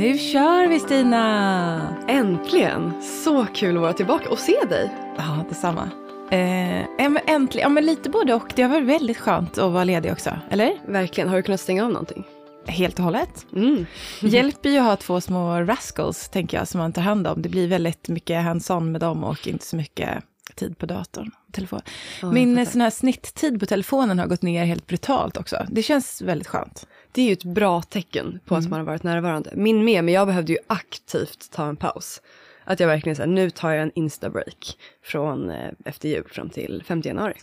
Nu 0.00 0.18
kör 0.18 0.68
vi 0.68 0.80
Stina! 0.80 1.96
Äntligen! 2.08 3.02
Så 3.02 3.46
kul 3.54 3.76
att 3.76 3.82
vara 3.82 3.92
tillbaka 3.92 4.30
och 4.30 4.38
se 4.38 4.64
dig. 4.68 4.90
Ja, 5.16 5.44
detsamma. 5.48 5.90
Eh, 6.30 6.80
äntligen, 7.26 7.62
ja 7.62 7.68
men 7.68 7.86
lite 7.86 8.10
både 8.10 8.34
och. 8.34 8.52
Det 8.56 8.62
har 8.62 8.68
varit 8.68 8.88
väldigt 8.88 9.18
skönt 9.18 9.58
att 9.58 9.72
vara 9.72 9.84
ledig 9.84 10.12
också, 10.12 10.38
eller? 10.50 10.72
Verkligen. 10.86 11.28
Har 11.28 11.36
du 11.36 11.42
kunnat 11.42 11.60
stänga 11.60 11.84
av 11.84 11.90
någonting? 11.90 12.24
Helt 12.66 12.98
och 12.98 13.04
hållet. 13.04 13.46
Mm. 13.56 13.86
Hjälper 14.20 14.70
ju 14.70 14.78
att 14.78 14.84
ha 14.84 14.96
två 14.96 15.20
små 15.20 15.60
rascals, 15.60 16.28
tänker 16.28 16.56
jag, 16.56 16.68
som 16.68 16.78
man 16.78 16.92
tar 16.92 17.02
hand 17.02 17.26
om. 17.26 17.42
Det 17.42 17.48
blir 17.48 17.68
väldigt 17.68 18.08
mycket 18.08 18.44
hands-on 18.44 18.92
med 18.92 19.00
dem 19.00 19.24
och 19.24 19.46
inte 19.46 19.66
så 19.66 19.76
mycket 19.76 20.24
tid 20.54 20.78
på 20.78 20.86
datorn. 20.86 21.30
Telefon. 21.52 21.80
Min 22.32 22.66
sån 22.66 22.80
här 22.80 22.90
snitttid 22.90 23.60
på 23.60 23.66
telefonen 23.66 24.18
har 24.18 24.26
gått 24.26 24.42
ner 24.42 24.64
helt 24.64 24.86
brutalt 24.86 25.36
också. 25.36 25.66
Det 25.68 25.82
känns 25.82 26.22
väldigt 26.22 26.48
skönt. 26.48 26.86
Det 27.12 27.22
är 27.22 27.26
ju 27.26 27.32
ett 27.32 27.44
bra 27.44 27.82
tecken 27.82 28.40
på 28.46 28.54
att 28.54 28.60
Mm. 28.60 28.70
man 28.70 28.78
har 28.80 28.86
varit 28.86 29.02
närvarande. 29.02 29.50
Min 29.54 29.84
med, 29.84 30.04
men 30.04 30.14
jag 30.14 30.26
behövde 30.26 30.52
ju 30.52 30.58
aktivt 30.66 31.50
ta 31.52 31.66
en 31.66 31.76
paus. 31.76 32.22
Att 32.64 32.80
jag 32.80 32.86
verkligen 32.86 33.16
säger 33.16 33.28
nu 33.30 33.50
tar 33.50 33.70
jag 33.70 33.82
en 33.82 33.92
instabreak 33.94 34.76
från 35.04 35.50
eh, 35.50 35.70
efter 35.84 36.08
jul 36.08 36.24
fram 36.30 36.50
till 36.50 36.82
5 36.86 37.00
januari. 37.04 37.34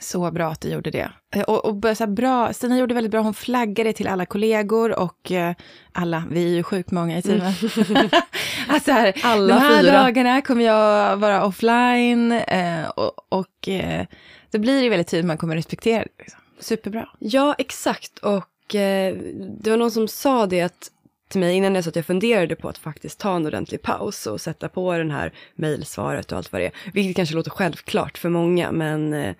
Så 0.00 0.30
bra 0.30 0.48
att 0.50 0.60
du 0.60 0.68
gjorde 0.68 0.90
det. 0.90 1.10
Eh, 1.34 1.42
Och, 1.42 1.64
och 1.64 1.96
så 1.96 2.06
bra, 2.06 2.52
Stina 2.52 2.78
gjorde 2.78 2.94
väldigt 2.94 3.10
bra, 3.10 3.20
hon 3.20 3.34
flaggade 3.34 3.92
till 3.92 4.08
alla 4.08 4.26
kollegor 4.26 4.98
och 4.98 5.32
eh, 5.32 5.54
alla, 5.92 6.24
vi 6.30 6.44
är 6.44 6.48
ju 6.56 6.62
sjukt 6.62 6.90
många 6.90 7.18
i 7.18 7.22
teamet. 7.22 7.56
alltså 8.68 8.92
här, 8.92 9.14
Alla 9.22 9.54
de 9.54 9.60
här 9.60 9.82
fyra. 9.82 9.92
dagarna 9.92 10.42
kommer 10.42 10.64
jag 10.64 11.16
vara 11.16 11.44
offline 11.44 12.32
eh, 12.32 12.88
och, 12.88 13.12
och 13.32 13.68
eh, 13.68 14.06
då 14.50 14.58
blir 14.58 14.82
det 14.82 14.88
väldigt 14.88 15.08
tydligt 15.08 15.24
att 15.24 15.28
man 15.28 15.38
kommer 15.38 15.56
respektera 15.56 15.98
det. 16.02 16.08
Liksom. 16.18 16.40
Superbra. 16.60 17.08
Ja, 17.18 17.54
exakt. 17.58 18.18
Och 18.18 18.44
eh, 18.74 19.16
det 19.60 19.70
var 19.70 19.76
någon 19.76 19.90
som 19.90 20.08
sa 20.08 20.46
det 20.46 20.60
att, 20.60 20.90
till 21.28 21.40
mig 21.40 21.56
innan 21.56 21.74
jag 21.74 21.84
så 21.84 21.90
att 21.90 21.96
jag 21.96 22.06
funderade 22.06 22.56
på 22.56 22.68
att 22.68 22.78
faktiskt 22.78 23.18
ta 23.20 23.36
en 23.36 23.46
ordentlig 23.46 23.82
paus 23.82 24.26
och 24.26 24.40
sätta 24.40 24.68
på 24.68 24.92
den 24.92 25.10
här 25.10 25.32
mejlsvaret 25.54 26.32
och 26.32 26.38
allt 26.38 26.52
vad 26.52 26.60
det 26.60 26.66
är. 26.66 26.72
Vilket 26.94 27.16
kanske 27.16 27.34
låter 27.34 27.50
självklart 27.50 28.18
för 28.18 28.28
många, 28.28 28.72
men 28.72 29.14
eh, 29.14 29.34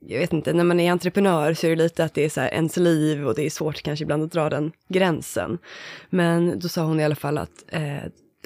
jag 0.00 0.18
vet 0.18 0.32
inte, 0.32 0.52
när 0.52 0.64
man 0.64 0.80
är 0.80 0.92
entreprenör 0.92 1.54
så 1.54 1.66
är 1.66 1.70
det 1.70 1.82
lite 1.82 2.04
att 2.04 2.14
det 2.14 2.24
är 2.24 2.28
så 2.28 2.40
här 2.40 2.48
ens 2.48 2.76
liv 2.76 3.26
och 3.26 3.34
det 3.34 3.46
är 3.46 3.50
svårt 3.50 3.82
kanske 3.82 4.02
ibland 4.02 4.22
att 4.22 4.32
dra 4.32 4.50
den 4.50 4.72
gränsen. 4.88 5.58
Men 6.10 6.58
då 6.58 6.68
sa 6.68 6.82
hon 6.82 7.00
i 7.00 7.04
alla 7.04 7.14
fall 7.14 7.38
att 7.38 7.64
eh, 7.68 7.98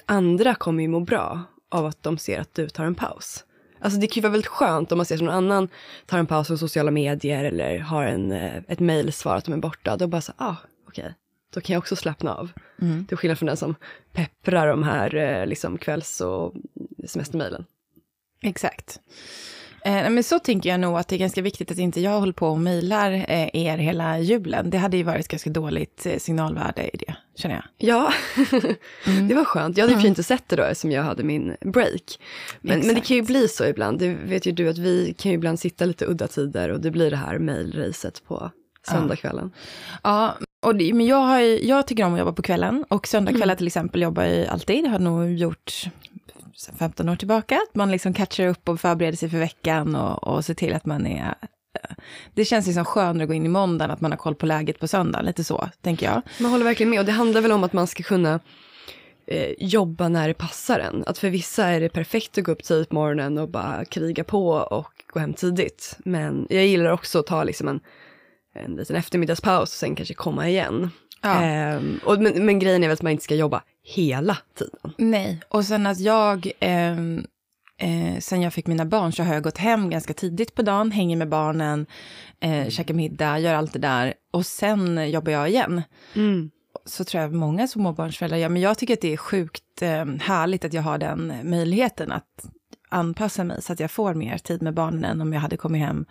andra 0.06 0.54
kommer 0.54 0.82
ju 0.82 0.88
må 0.88 1.00
bra 1.00 1.42
av 1.68 1.86
att 1.86 2.02
de 2.02 2.18
ser 2.18 2.40
att 2.40 2.54
du 2.54 2.68
tar 2.68 2.84
en 2.84 2.94
paus. 2.94 3.44
Alltså 3.82 4.00
det 4.00 4.06
kan 4.06 4.14
ju 4.14 4.22
vara 4.22 4.32
väldigt 4.32 4.50
skönt 4.50 4.92
om 4.92 4.98
man 4.98 5.06
ser 5.06 5.14
att 5.14 5.20
någon 5.20 5.34
annan 5.34 5.68
tar 6.06 6.18
en 6.18 6.26
paus 6.26 6.48
på 6.48 6.56
sociala 6.56 6.90
medier 6.90 7.44
eller 7.44 7.78
har 7.78 8.04
en, 8.04 8.32
eh, 8.32 8.56
ett 8.68 8.80
mejlsvar 8.80 9.36
att 9.36 9.44
de 9.44 9.54
är 9.54 9.58
borta. 9.58 9.96
Då 9.96 10.06
bara 10.06 10.20
så, 10.20 10.32
ah, 10.36 10.56
okej, 10.88 11.14
då 11.54 11.60
kan 11.60 11.74
jag 11.74 11.80
också 11.80 11.96
slappna 11.96 12.34
av. 12.34 12.50
Mm. 12.82 13.06
Till 13.06 13.16
skillnad 13.16 13.38
från 13.38 13.46
den 13.46 13.56
som 13.56 13.74
pepprar 14.12 14.68
de 14.68 14.82
här 14.82 15.14
eh, 15.14 15.46
liksom 15.46 15.78
kvälls 15.78 16.20
och 16.20 16.54
semestermejlen. 17.06 17.64
Exakt. 18.42 19.00
Eh, 19.84 20.10
men 20.10 20.24
så 20.24 20.38
tänker 20.38 20.70
jag 20.70 20.80
nog 20.80 20.98
att 20.98 21.08
det 21.08 21.16
är 21.16 21.18
ganska 21.18 21.42
viktigt 21.42 21.70
att 21.70 21.78
inte 21.78 22.00
jag 22.00 22.20
håller 22.20 22.32
på 22.32 22.48
och 22.48 22.58
mejlar 22.58 23.12
eh, 23.12 23.48
er 23.56 23.78
hela 23.78 24.18
julen. 24.18 24.70
Det 24.70 24.78
hade 24.78 24.96
ju 24.96 25.02
varit 25.02 25.28
ganska 25.28 25.50
dåligt 25.50 26.06
eh, 26.06 26.18
signalvärde 26.18 26.90
i 26.92 26.96
det, 26.96 27.14
känner 27.36 27.54
jag. 27.54 27.64
Ja, 27.78 28.12
Mm. 29.06 29.28
det 29.28 29.34
var 29.34 29.44
skönt. 29.44 29.76
Jag 29.76 29.88
hade 29.88 30.00
ju 30.02 30.08
inte 30.08 30.22
sett 30.22 30.48
det 30.48 30.56
då 30.56 30.62
eftersom 30.62 30.90
jag 30.90 31.02
hade 31.02 31.22
min 31.22 31.56
break. 31.60 32.18
Men, 32.60 32.80
men 32.86 32.94
det 32.94 33.00
kan 33.00 33.16
ju 33.16 33.22
bli 33.22 33.48
så 33.48 33.64
ibland. 33.64 33.98
Det 33.98 34.08
vet 34.14 34.46
ju 34.46 34.52
du 34.52 34.68
att 34.68 34.78
vi 34.78 35.14
kan 35.18 35.30
ju 35.30 35.34
ibland 35.36 35.60
sitta 35.60 35.84
lite 35.84 36.06
udda 36.06 36.28
tider 36.28 36.68
och 36.68 36.80
det 36.80 36.90
blir 36.90 37.10
det 37.10 37.16
här 37.16 37.38
mejlracet 37.38 38.22
på 38.28 38.50
söndagskvällen. 38.88 39.50
Ja, 40.02 40.34
och 40.62 40.76
det, 40.76 40.92
men 40.92 41.06
jag, 41.06 41.16
har, 41.16 41.40
jag 41.40 41.86
tycker 41.86 42.04
om 42.04 42.12
att 42.12 42.18
jobba 42.18 42.32
på 42.32 42.42
kvällen 42.42 42.84
och 42.88 43.06
söndagkvällar 43.06 43.54
till 43.54 43.66
exempel 43.66 44.02
jobbar 44.02 44.22
jag 44.22 44.36
ju 44.36 44.46
alltid, 44.46 44.86
har 44.86 44.98
nog 44.98 45.32
gjort 45.32 45.72
sedan 46.56 46.74
15 46.78 47.08
år 47.08 47.16
tillbaka. 47.16 47.54
Att 47.68 47.74
man 47.74 47.90
liksom 47.90 48.14
catchar 48.14 48.46
upp 48.46 48.68
och 48.68 48.80
förbereder 48.80 49.16
sig 49.16 49.30
för 49.30 49.38
veckan 49.38 49.96
och, 49.96 50.24
och 50.28 50.44
ser 50.44 50.54
till 50.54 50.74
att 50.74 50.86
man 50.86 51.06
är... 51.06 51.34
eh, 51.84 51.90
Det 52.34 52.44
känns 52.44 52.66
liksom 52.66 52.84
skönare 52.84 53.22
att 53.22 53.28
gå 53.28 53.34
in 53.34 53.46
i 53.46 53.48
måndagen, 53.48 53.90
att 53.90 54.00
man 54.00 54.10
har 54.12 54.18
koll 54.18 54.34
på 54.34 54.46
läget 54.46 54.80
på 54.80 54.88
söndagen, 54.88 55.26
lite 55.26 55.44
så, 55.44 55.68
tänker 55.82 56.06
jag. 56.06 56.22
Man 56.40 56.50
håller 56.50 56.64
verkligen 56.64 56.90
med 56.90 57.00
och 57.00 57.06
det 57.06 57.12
handlar 57.12 57.40
väl 57.40 57.52
om 57.52 57.64
att 57.64 57.72
man 57.72 57.86
ska 57.86 58.02
kunna 58.02 58.40
eh, 59.26 59.52
jobba 59.58 60.08
när 60.08 60.28
det 60.28 60.34
passar 60.34 60.78
en. 60.78 61.04
Att 61.06 61.18
för 61.18 61.30
vissa 61.30 61.66
är 61.66 61.80
det 61.80 61.88
perfekt 61.88 62.38
att 62.38 62.44
gå 62.44 62.52
upp 62.52 62.62
tidigt 62.64 62.88
på 62.88 62.94
morgonen 62.94 63.38
och 63.38 63.48
bara 63.48 63.84
kriga 63.84 64.24
på 64.24 64.48
och 64.50 64.92
gå 65.12 65.20
hem 65.20 65.34
tidigt. 65.34 65.96
Men 66.04 66.46
jag 66.50 66.66
gillar 66.66 66.90
också 66.90 67.18
att 67.18 67.26
ta 67.26 67.44
liksom 67.44 67.68
en, 67.68 67.80
en 68.54 68.74
liten 68.76 68.96
eftermiddagspaus 68.96 69.62
och 69.72 69.78
sen 69.78 69.94
kanske 69.94 70.14
komma 70.14 70.48
igen. 70.48 70.90
Ja. 71.22 71.42
Ehm, 71.42 72.00
och, 72.04 72.18
men, 72.22 72.46
men 72.46 72.58
grejen 72.58 72.84
är 72.84 72.88
väl 72.88 72.94
att 72.94 73.02
man 73.02 73.12
inte 73.12 73.24
ska 73.24 73.34
jobba 73.34 73.62
hela 73.82 74.38
tiden. 74.58 74.92
Nej, 74.98 75.40
och 75.48 75.64
sen 75.64 75.86
att 75.86 76.00
jag, 76.00 76.50
ehm, 76.60 77.26
eh, 77.78 78.18
sen 78.18 78.42
jag 78.42 78.52
fick 78.54 78.66
mina 78.66 78.84
barn 78.84 79.12
så 79.12 79.22
har 79.22 79.34
jag 79.34 79.42
gått 79.42 79.58
hem 79.58 79.90
ganska 79.90 80.14
tidigt 80.14 80.54
på 80.54 80.62
dagen, 80.62 80.90
hänger 80.90 81.16
med 81.16 81.28
barnen, 81.28 81.86
eh, 82.40 82.68
käkar 82.68 82.94
middag, 82.94 83.38
gör 83.38 83.54
allt 83.54 83.72
det 83.72 83.78
där 83.78 84.14
och 84.30 84.46
sen 84.46 85.10
jobbar 85.10 85.32
jag 85.32 85.48
igen. 85.48 85.82
Så 86.84 87.04
tror 87.04 87.22
jag 87.22 87.34
många 87.34 87.68
småbarnsföräldrar 87.68 88.38
gör, 88.38 88.48
men 88.48 88.62
jag 88.62 88.78
tycker 88.78 88.94
att 88.94 89.00
det 89.00 89.12
är 89.12 89.16
sjukt 89.16 89.82
eh, 89.82 90.04
härligt 90.04 90.64
att 90.64 90.72
jag 90.72 90.82
har 90.82 90.98
den 90.98 91.32
möjligheten 91.44 92.12
att 92.12 92.44
anpassa 92.88 93.44
mig 93.44 93.62
så 93.62 93.72
att 93.72 93.80
jag 93.80 93.90
får 93.90 94.14
mer 94.14 94.38
tid 94.38 94.62
med 94.62 94.74
barnen 94.74 95.04
än 95.04 95.20
om 95.20 95.32
jag 95.32 95.40
hade 95.40 95.56
kommit 95.56 95.82
hem 95.82 96.06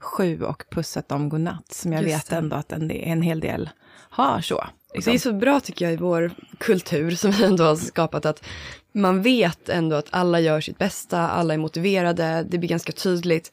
sju 0.00 0.42
och 0.42 0.64
pussat 0.70 1.08
dem 1.08 1.28
godnatt, 1.28 1.72
som 1.74 1.92
jag 1.92 2.02
Just 2.02 2.14
vet 2.14 2.32
ändå 2.32 2.56
att 2.56 2.72
en, 2.72 2.90
en 2.90 3.22
hel 3.22 3.40
del 3.40 3.70
har 4.10 4.40
så. 4.40 4.64
liksom. 4.94 5.10
Det 5.10 5.16
är 5.16 5.18
så 5.18 5.32
bra 5.32 5.60
tycker 5.60 5.84
jag 5.84 5.94
i 5.94 5.96
vår 5.96 6.30
kultur 6.58 7.10
som 7.10 7.30
vi 7.30 7.44
ändå 7.44 7.64
har 7.64 7.76
skapat 7.76 8.26
att 8.26 8.44
man 8.92 9.22
vet 9.22 9.68
ändå 9.68 9.96
att 9.96 10.08
alla 10.10 10.40
gör 10.40 10.60
sitt 10.60 10.78
bästa, 10.78 11.28
alla 11.28 11.54
är 11.54 11.58
motiverade, 11.58 12.46
det 12.48 12.58
blir 12.58 12.68
ganska 12.68 12.92
tydligt 12.92 13.52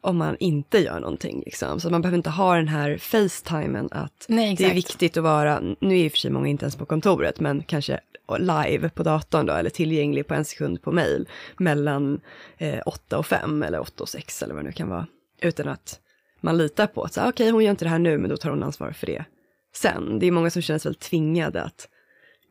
om 0.00 0.16
man 0.16 0.36
inte 0.40 0.78
gör 0.78 1.00
någonting. 1.00 1.42
Liksom. 1.46 1.80
Så 1.80 1.90
man 1.90 2.02
behöver 2.02 2.16
inte 2.16 2.30
ha 2.30 2.56
den 2.56 2.68
här 2.68 2.98
facetimen 2.98 3.88
att 3.90 4.26
Nej, 4.28 4.54
det 4.54 4.64
är 4.64 4.74
viktigt 4.74 5.16
att 5.16 5.22
vara, 5.22 5.60
nu 5.80 5.98
är 5.98 6.04
i 6.04 6.08
och 6.08 6.12
för 6.12 6.18
sig 6.18 6.30
många 6.30 6.48
inte 6.48 6.64
ens 6.64 6.76
på 6.76 6.86
kontoret, 6.86 7.40
men 7.40 7.62
kanske 7.62 8.00
live 8.38 8.88
på 8.88 9.02
datorn 9.02 9.46
då, 9.46 9.52
eller 9.52 9.70
tillgänglig 9.70 10.26
på 10.26 10.34
en 10.34 10.44
sekund 10.44 10.82
på 10.82 10.92
mail 10.92 11.28
mellan 11.58 12.20
eh, 12.58 12.80
8 12.86 13.18
och 13.18 13.26
5 13.26 13.62
eller 13.62 13.80
8 13.80 14.02
och 14.02 14.08
6 14.08 14.42
eller 14.42 14.54
vad 14.54 14.64
det 14.64 14.66
nu 14.66 14.72
kan 14.72 14.88
vara. 14.88 15.06
Utan 15.40 15.68
att 15.68 16.00
man 16.40 16.56
litar 16.56 16.86
på 16.86 17.02
att, 17.02 17.10
okej 17.10 17.20
okay, 17.22 17.30
okej 17.30 17.50
hon 17.50 17.64
gör 17.64 17.70
inte 17.70 17.84
det 17.84 17.88
här 17.88 17.98
nu, 17.98 18.18
men 18.18 18.30
då 18.30 18.36
tar 18.36 18.50
hon 18.50 18.62
ansvar 18.62 18.92
för 18.92 19.06
det 19.06 19.24
sen. 19.76 20.18
Det 20.18 20.26
är 20.26 20.30
många 20.30 20.50
som 20.50 20.62
känner 20.62 20.78
sig 20.78 20.88
väl 20.90 20.94
tvingade 20.94 21.62
att 21.62 21.88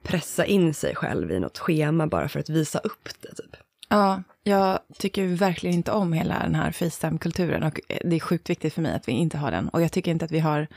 pressa 0.04 0.46
in 0.46 0.74
sig 0.74 0.96
själv 0.96 1.32
i 1.32 1.40
något 1.40 1.58
schema 1.58 2.08
bara 2.08 2.30
för 2.30 2.40
att 2.40 2.50
visa 2.50 2.80
upp 2.80 3.10
det. 3.22 3.36
Typ. 3.36 3.56
Ja, 3.90 4.24
jag 4.44 4.80
tycker 4.98 5.26
verkligen 5.28 5.76
inte 5.76 5.92
om 5.92 6.14
hela 6.14 6.40
den 6.40 6.56
här 6.56 6.72
Facetime-kulturen 6.72 7.64
och 7.64 7.80
eh, 7.88 7.98
det 8.04 8.16
är 8.16 8.20
sjukt 8.20 8.50
viktigt 8.50 8.74
för 8.74 8.82
mig 8.82 8.96
att 8.96 9.08
vi 9.08 9.12
inte 9.12 9.38
har 9.38 9.52
den. 9.52 9.70
Och 9.70 9.82
jag 9.82 9.92
tycker 9.92 10.12
inte 10.12 10.26
att 10.26 10.32
vi 10.32 10.40
har 10.40 10.68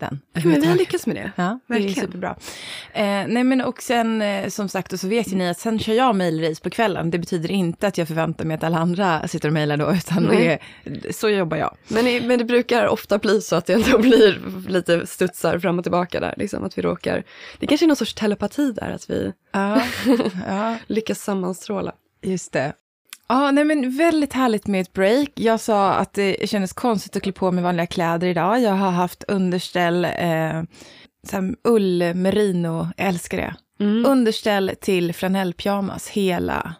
den. 0.00 0.20
Men 0.32 0.60
vi 0.60 0.66
har 0.66 0.76
lyckats 0.76 1.06
med 1.06 1.16
det. 1.16 1.32
Ja, 1.36 1.58
det 1.66 1.74
är 1.74 1.78
Verkligen. 1.78 2.04
superbra. 2.06 2.36
Eh, 2.92 3.04
nej 3.04 3.44
men 3.44 3.60
och 3.60 3.82
sen 3.82 4.22
eh, 4.22 4.48
som 4.48 4.68
sagt, 4.68 4.92
och 4.92 5.00
så 5.00 5.08
vet 5.08 5.32
ju 5.32 5.36
ni 5.36 5.48
att 5.48 5.58
sen 5.58 5.78
kör 5.78 5.92
jag 5.94 6.16
mejlrace 6.16 6.62
på 6.62 6.70
kvällen. 6.70 7.10
Det 7.10 7.18
betyder 7.18 7.50
inte 7.50 7.86
att 7.86 7.98
jag 7.98 8.08
förväntar 8.08 8.44
mig 8.44 8.54
att 8.54 8.64
alla 8.64 8.78
andra 8.78 9.28
sitter 9.28 9.48
och 9.48 9.52
mejlar 9.52 9.76
då, 9.76 9.92
utan 9.92 10.26
det 10.26 10.58
så 11.10 11.28
jobbar 11.28 11.56
jag. 11.56 11.76
Men, 11.88 12.26
men 12.26 12.38
det 12.38 12.44
brukar 12.44 12.86
ofta 12.86 13.18
bli 13.18 13.40
så 13.40 13.56
att 13.56 13.66
det 13.66 13.72
ändå 13.72 13.98
blir 14.02 14.40
lite 14.68 15.06
studsar 15.06 15.58
fram 15.58 15.78
och 15.78 15.84
tillbaka 15.84 16.20
där. 16.20 16.34
Liksom, 16.36 16.64
att 16.64 16.78
vi 16.78 16.82
råkar, 16.82 17.24
det 17.58 17.66
kanske 17.66 17.86
är 17.86 17.88
någon 17.88 17.96
sorts 17.96 18.14
telepati 18.14 18.72
där, 18.72 18.90
att 18.90 19.10
vi 19.10 19.32
Ja, 19.52 19.82
ja. 20.48 20.76
lyckas 20.86 21.20
sammanstråla. 21.20 21.92
Just 22.22 22.52
det. 22.52 22.72
Ja, 23.28 23.50
nej 23.50 23.64
men 23.64 23.96
väldigt 23.96 24.32
härligt 24.32 24.66
med 24.66 24.80
ett 24.80 24.92
break. 24.92 25.28
Jag 25.34 25.60
sa 25.60 25.92
att 25.94 26.12
det 26.12 26.48
kändes 26.50 26.72
konstigt 26.72 27.16
att 27.16 27.22
klä 27.22 27.32
på 27.32 27.50
mig 27.52 27.64
vanliga 27.64 27.86
kläder 27.86 28.26
idag. 28.28 28.60
Jag 28.60 28.72
har 28.72 28.90
haft 28.90 29.24
underställ, 29.28 30.04
eh, 30.04 30.62
ull, 31.64 32.14
merino, 32.14 32.88
jag 32.96 33.06
älskar 33.08 33.36
det. 33.38 33.54
Mm. 33.80 34.06
Underställ 34.06 34.70
till 34.80 35.14
flanellpyjamas 35.14 36.08
hela 36.08 36.74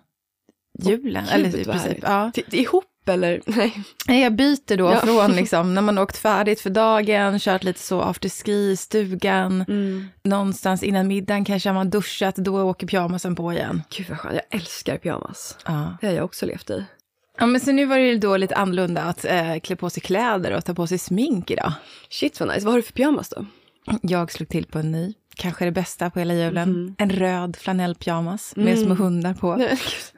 julen. 0.82 1.25
Gud, 1.25 1.35
eller 1.35 1.56
i 1.61 1.64
princip, 1.64 1.99
ja. 2.02 2.31
T- 2.35 2.43
Ihop 2.50 2.85
eller? 3.09 3.41
Nej. 3.47 3.83
Nej, 4.09 4.23
Jag 4.23 4.33
byter 4.37 4.77
då 4.77 4.85
Ja. 4.85 5.01
från 5.01 5.33
liksom, 5.37 5.75
när 5.75 5.83
man 5.83 5.99
åkt 5.99 6.17
färdigt 6.17 6.61
för 6.61 6.71
dagen, 6.71 7.39
kört 7.41 7.65
lite 7.65 7.81
så 7.81 8.01
afterski 8.01 8.53
i 8.53 8.77
stugan, 8.77 9.65
någonstans 10.25 10.83
innan 10.83 11.06
middagen 11.09 11.45
kanske 11.45 11.73
man 11.73 11.91
duschat, 11.91 12.37
då 12.37 12.62
åker 12.62 12.87
pyjamasen 12.87 13.35
på 13.37 13.53
igen. 13.53 13.83
Gud 13.97 14.06
vad 14.09 14.19
skönt, 14.19 14.35
jag 14.51 14.61
älskar 14.61 14.97
pyjamas. 14.99 15.59
Ja. 15.67 15.97
Det 16.01 16.06
har 16.06 16.15
jag 16.15 16.25
också 16.25 16.47
levt 16.47 16.71
i. 16.71 16.85
Ja, 17.39 17.47
men 17.47 17.61
så 17.61 17.73
nu 17.73 17.85
var 17.87 17.99
det 17.99 18.05
ju 18.06 18.19
då 18.19 18.37
lite 18.37 18.55
annorlunda 18.56 19.03
att 19.03 19.25
eh, 19.25 19.59
klä 19.62 19.77
på 19.77 19.91
sig 19.91 20.00
kläder 20.03 20.53
och 20.53 20.65
ta 20.65 20.75
på 20.75 20.87
sig 20.87 20.99
smink 20.99 21.50
idag. 21.50 21.73
Shit 22.11 22.41
vad 22.41 22.49
nice, 22.49 22.65
vad 22.65 22.73
har 22.73 22.79
du 22.79 22.83
för 22.83 22.93
pyjamas 22.93 23.29
då? 23.29 23.47
Jag 24.03 24.33
slog 24.33 24.49
till 24.49 24.67
på 24.67 24.79
en 24.79 24.93
ny, 24.93 25.15
kanske 25.37 25.65
det 25.65 25.73
bästa 25.73 26.11
på 26.11 26.19
hela 26.19 26.35
julen. 26.35 26.95
En 26.99 27.11
röd 27.11 27.57
flanellpyjamas 27.57 28.57
med 28.57 28.79
små 28.79 28.95
hundar 28.95 29.35
på. 29.35 29.69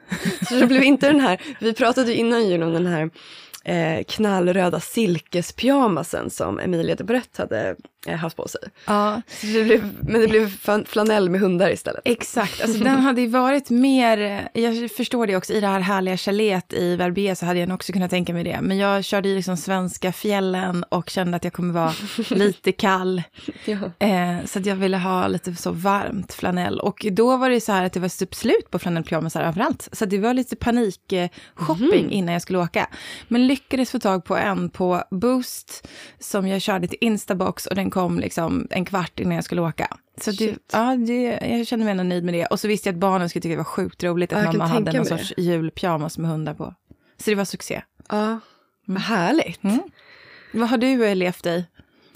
Så 0.49 0.55
det 0.55 0.67
blev 0.67 0.83
inte 0.83 1.07
den 1.07 1.19
här, 1.19 1.41
vi 1.59 1.73
pratade 1.73 2.11
ju 2.11 2.17
innan 2.17 2.49
jul 2.49 2.63
om 2.63 2.73
den 2.73 2.85
här 2.85 3.09
eh, 3.67 4.03
knallröda 4.03 4.79
silkespyjamasen 4.79 6.29
som 6.29 6.59
Emilia 6.59 6.95
de 6.95 7.03
Brett 7.03 7.37
hade 7.37 7.75
eh, 8.07 8.15
haft 8.15 8.37
på 8.37 8.47
sig. 8.47 8.61
Ja, 8.85 9.21
det 9.41 9.63
blev, 9.63 9.93
men 10.01 10.21
det 10.21 10.27
blev 10.27 10.51
flanell 10.85 11.29
med 11.29 11.41
hundar 11.41 11.69
istället. 11.69 12.01
exakt. 12.05 12.61
Alltså, 12.61 12.83
den 12.83 12.99
hade 12.99 13.21
ju 13.21 13.27
varit 13.27 13.69
mer, 13.69 14.47
jag 14.53 14.91
förstår 14.91 15.27
det 15.27 15.35
också, 15.35 15.53
i 15.53 15.59
det 15.59 15.67
här 15.67 15.79
härliga 15.79 16.17
chalet 16.17 16.73
i 16.73 16.95
Verbier 16.95 17.35
så 17.35 17.45
hade 17.45 17.59
jag 17.59 17.69
nog 17.69 17.75
också 17.75 17.93
kunnat 17.93 18.09
tänka 18.09 18.33
mig 18.33 18.43
det. 18.43 18.59
Men 18.61 18.77
jag 18.77 19.03
körde 19.03 19.29
i 19.29 19.35
liksom 19.35 19.57
svenska 19.57 20.11
fjällen 20.11 20.83
och 20.89 21.09
kände 21.09 21.37
att 21.37 21.43
jag 21.43 21.53
kommer 21.53 21.73
vara 21.73 21.93
lite 22.29 22.71
kall. 22.71 23.23
Ja. 23.65 23.77
Eh, 24.07 24.45
så 24.45 24.59
att 24.59 24.65
jag 24.65 24.75
ville 24.75 24.97
ha 24.97 25.27
lite 25.27 25.55
så 25.55 25.71
varmt 25.71 26.33
flanell. 26.33 26.79
Och 26.79 27.05
då 27.11 27.37
var 27.37 27.49
det 27.49 27.61
så 27.61 27.71
här 27.71 27.85
att 27.85 27.93
det 27.93 27.99
var 27.99 28.19
typ 28.19 28.35
slut 28.35 28.71
på 28.71 28.79
flanellpyjamasar 28.79 29.43
överallt. 29.43 29.89
Så 29.91 30.05
det 30.05 30.17
var 30.17 30.33
lite 30.33 30.55
panik-shopping 30.55 32.11
innan 32.11 32.33
jag 32.33 32.41
skulle 32.41 32.59
åka. 32.59 32.87
Men 33.27 33.47
lyckades 33.57 33.91
få 33.91 33.99
tag 33.99 34.25
på 34.25 34.35
en 34.35 34.69
på 34.69 35.03
Boost 35.11 35.87
som 36.19 36.47
jag 36.47 36.61
körde 36.61 36.87
till 36.87 36.97
Instabox 37.01 37.65
och 37.67 37.75
den 37.75 37.89
kom 37.89 38.19
liksom 38.19 38.67
en 38.69 38.85
kvart 38.85 39.19
innan 39.19 39.35
jag 39.35 39.43
skulle 39.43 39.61
åka. 39.61 39.97
Så 40.21 40.31
det, 40.31 40.57
ja, 40.71 40.95
det, 40.95 41.21
jag 41.57 41.67
kände 41.67 41.85
mig 41.85 41.91
ändå 41.91 42.03
nöjd 42.03 42.23
med 42.23 42.33
det. 42.33 42.45
Och 42.45 42.59
så 42.59 42.67
visste 42.67 42.89
jag 42.89 42.93
att 42.93 42.99
barnen 42.99 43.29
skulle 43.29 43.41
tycka 43.41 43.51
det 43.51 43.57
var 43.57 43.63
sjukt 43.63 44.03
roligt 44.03 44.33
att 44.33 44.43
Ja, 44.43 44.51
mamma 44.51 44.65
hade 44.67 44.93
någon 44.93 45.05
sorts 45.05 45.33
julpyjamas 45.37 46.17
med 46.17 46.29
hundar 46.31 46.53
på. 46.53 46.73
Så 47.17 47.29
det 47.29 47.35
var 47.35 47.45
succé. 47.45 47.81
ja. 48.09 48.39
Vad 48.89 49.01
härligt. 49.01 49.63
Mm. 49.63 49.79
Vad 50.53 50.69
har 50.69 50.77
du 50.77 51.05
eh, 51.05 51.15
levt 51.15 51.45
i? 51.45 51.65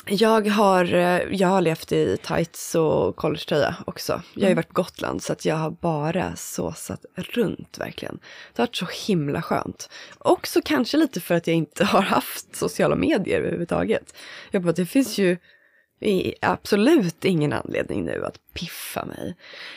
Jag 0.05 0.47
har, 0.47 0.93
eh, 0.93 1.21
jag 1.31 1.47
har 1.47 1.61
levt 1.61 1.91
i 1.91 2.17
tights 2.23 2.75
och 2.75 3.15
collegetröja 3.15 3.75
också. 3.87 4.21
Jag 4.33 4.41
har 4.43 4.49
ju 4.49 4.55
varit 4.55 4.67
på 4.67 4.73
Gotland 4.73 5.23
så 5.23 5.33
att 5.33 5.45
jag 5.45 5.55
har 5.55 5.71
bara 5.71 6.35
såsat 6.35 7.05
runt 7.15 7.77
verkligen. 7.79 8.15
Det 8.53 8.61
har 8.61 8.67
varit 8.67 8.75
så 8.75 8.87
himla 9.07 9.41
skönt. 9.41 9.89
Också 10.17 10.61
kanske 10.65 10.97
lite 10.97 11.21
för 11.21 11.35
att 11.35 11.47
jag 11.47 11.55
inte 11.55 11.85
har 11.85 12.01
haft 12.01 12.55
sociala 12.55 12.95
medier 12.95 13.39
överhuvudtaget. 13.39 14.15
Jag 14.51 14.61
bara, 14.63 14.73
det 14.73 14.85
finns 14.85 15.17
ju 15.17 15.37
absolut 16.41 17.25
ingen 17.25 17.53
anledning 17.53 18.05
nu 18.05 18.25
att 18.25 18.35
piffa 18.53 19.05
mig. 19.05 19.35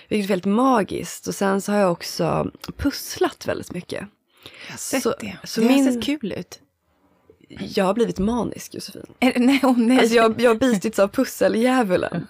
Vilket 0.08 0.24
är 0.26 0.28
väldigt 0.28 0.52
magiskt. 0.52 1.26
Och 1.26 1.34
sen 1.34 1.60
så 1.60 1.72
har 1.72 1.78
jag 1.78 1.92
också 1.92 2.50
pusslat 2.76 3.46
väldigt 3.48 3.72
mycket. 3.72 4.00
Jag 4.66 4.72
har 4.72 4.78
sett 4.78 5.02
Så- 5.02 5.14
det. 5.20 5.36
så 5.44 5.60
det 5.60 5.66
har 5.66 5.72
min- 5.74 5.92
sett 5.94 6.04
kul 6.04 6.32
ut. 6.32 6.60
Jag 7.48 7.84
har 7.84 7.94
blivit 7.94 8.18
manisk 8.18 8.74
Josefin. 8.74 9.06
Är, 9.20 9.32
nej, 9.36 9.60
oh, 9.62 9.78
nej. 9.78 9.98
Alltså 9.98 10.14
jag, 10.14 10.40
jag 10.40 10.50
har 10.50 10.54
bitits 10.54 10.98
av 10.98 11.08
pusseldjävulen. 11.08 12.26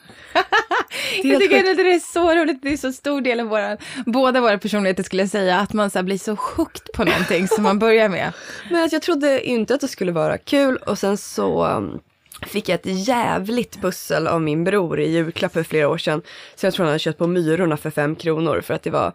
Jag 1.22 1.22
tycker 1.40 1.56
sjukt. 1.56 1.70
att 1.70 1.76
det 1.76 1.93
är 1.93 2.12
så 2.12 2.34
roligt, 2.34 2.62
det 2.62 2.72
är 2.72 2.76
så 2.76 2.93
stor 2.93 3.20
del 3.20 3.40
av 3.40 3.46
våra, 3.46 3.76
båda 4.06 4.40
våra 4.40 4.58
personligheter 4.58 5.02
skulle 5.02 5.22
jag 5.22 5.31
säga, 5.31 5.58
att 5.58 5.72
man 5.72 5.90
så 5.90 6.02
blir 6.02 6.19
så 6.19 6.32
hooked 6.34 6.93
på 6.94 7.05
någonting 7.05 7.49
som 7.49 7.62
man 7.62 7.78
börjar 7.78 8.08
med. 8.08 8.32
Men 8.70 8.82
alltså 8.82 8.94
jag 8.94 9.02
trodde 9.02 9.44
inte 9.44 9.75
att 9.75 9.81
det 9.81 9.88
skulle 9.88 10.12
vara 10.12 10.38
kul 10.38 10.76
och 10.76 10.99
sen 10.99 11.17
så 11.17 11.67
um, 11.67 12.00
fick 12.46 12.69
jag 12.69 12.75
ett 12.75 13.08
jävligt 13.08 13.81
pussel 13.81 14.26
av 14.26 14.43
min 14.43 14.64
bror 14.64 15.00
i 15.00 15.10
julklapp 15.10 15.52
för 15.52 15.62
flera 15.62 15.88
år 15.88 15.99
sedan. 15.99 16.22
Så 16.55 16.67
jag 16.67 16.75
tror 16.75 16.84
han 16.84 16.90
hade 16.90 16.99
köpt 16.99 17.19
på 17.19 17.26
Myrorna 17.26 17.76
för 17.76 17.90
fem 17.90 18.17
kronor 18.17 18.60
för 18.60 18.75
att 18.75 18.82
det 18.82 18.90
var 18.90 19.12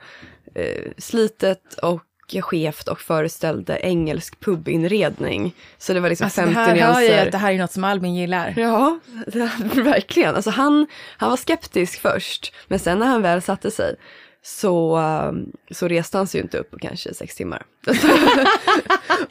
eh, 0.55 0.91
slitet 0.97 1.73
och 1.81 2.01
skevt 2.41 2.87
och 2.87 3.01
föreställde 3.01 3.79
engelsk 3.83 4.39
pubinredning. 4.39 5.53
Så 5.77 5.93
det 5.93 5.99
var 5.99 6.09
liksom 6.09 6.25
Alltså, 6.25 6.41
det 6.41 6.47
50 6.47 6.59
här 6.59 6.67
hör 6.67 6.75
jag 6.75 6.95
nyanser. 6.99 7.25
att 7.25 7.31
det 7.31 7.37
här 7.37 7.51
är 7.53 7.57
något 7.57 7.71
som 7.71 7.83
Albin 7.83 8.15
gillar. 8.15 8.53
Ja, 8.57 8.99
det, 9.27 9.51
verkligen. 9.81 10.35
Alltså 10.35 10.49
han, 10.49 10.87
han 11.17 11.29
var 11.29 11.37
skeptisk 11.37 12.01
först, 12.01 12.53
men 12.67 12.79
sen 12.79 12.99
när 12.99 13.05
han 13.07 13.21
väl 13.21 13.41
satte 13.41 13.71
sig 13.71 13.95
så, 14.41 14.97
um, 14.99 15.51
så 15.71 15.87
reste 15.87 16.17
han 16.17 16.27
sig 16.27 16.39
ju 16.39 16.43
inte 16.43 16.57
upp 16.57 16.71
på 16.71 16.79
kanske 16.79 17.13
sex 17.13 17.35
timmar. 17.35 17.65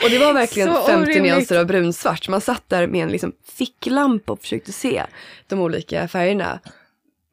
och 0.02 0.10
det 0.10 0.18
var 0.18 0.32
verkligen 0.32 0.68
Så 0.74 0.74
50 0.74 0.92
orimligt. 0.92 1.22
nyanser 1.22 1.58
av 1.58 1.66
brunsvart. 1.66 2.28
Man 2.28 2.40
satt 2.40 2.68
där 2.68 2.86
med 2.86 3.02
en 3.02 3.08
liksom 3.08 3.32
ficklampa 3.52 4.32
och 4.32 4.40
försökte 4.40 4.72
se 4.72 5.02
de 5.46 5.60
olika 5.60 6.08
färgerna. 6.08 6.60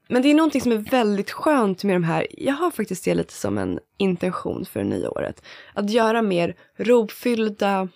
Men 0.07 0.22
det 0.22 0.28
är 0.30 0.34
någonting 0.34 0.62
som 0.62 0.72
är 0.72 0.78
väldigt 0.78 1.31
skönt 1.31 1.84
med 1.84 1.96
de 1.96 2.04
här, 2.04 2.28
jag 2.31 2.54
har 2.54 2.72
faktiskt 2.72 3.06
det 3.06 3.13
lite 3.13 3.34
som 3.34 3.57
en 3.57 3.80
intention 3.98 4.66
för 4.66 4.80
det 4.80 4.86
nya 4.86 5.10
året. 5.10 5.42
Att 5.74 5.90
göra 5.90 6.22
mer 6.22 6.56
robfyllda, 6.78 7.88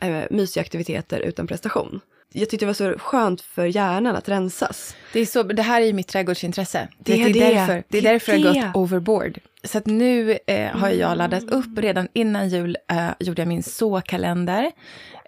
äh, 0.00 0.22
mysiga 0.30 0.60
aktiviteter 0.62 1.20
utan 1.20 1.46
prestation. 1.46 2.00
Jag 2.32 2.50
tyckte 2.50 2.66
det 2.66 2.68
var 2.68 2.74
så 2.74 2.98
skönt 2.98 3.40
för 3.40 3.66
hjärnan 3.66 4.16
att 4.16 4.28
rensas. 4.28 4.96
Det, 5.12 5.20
är 5.20 5.26
så, 5.26 5.42
det 5.42 5.62
här 5.62 5.80
är 5.80 5.86
ju 5.86 5.92
mitt 5.92 6.08
trädgårdsintresse. 6.08 6.88
Det 6.98 7.12
är 7.22 7.26
det, 7.26 7.32
det. 7.32 7.42
är 7.42 7.54
därför, 7.54 7.74
det 7.74 7.84
Det 7.88 7.98
är 7.98 8.02
är 8.06 8.12
därför 8.12 8.32
jag 8.32 8.46
har 8.48 8.54
det. 8.54 8.60
gått 8.60 8.76
overboard. 8.76 9.38
Så 9.64 9.78
att 9.78 9.86
nu 9.86 10.38
eh, 10.46 10.70
har 10.76 10.88
jag 10.90 11.18
laddat 11.18 11.50
upp, 11.50 11.78
redan 11.78 12.08
innan 12.12 12.48
jul 12.48 12.76
eh, 12.90 13.08
gjorde 13.20 13.40
jag 13.42 13.48
min 13.48 13.62
såkalender. 13.62 14.72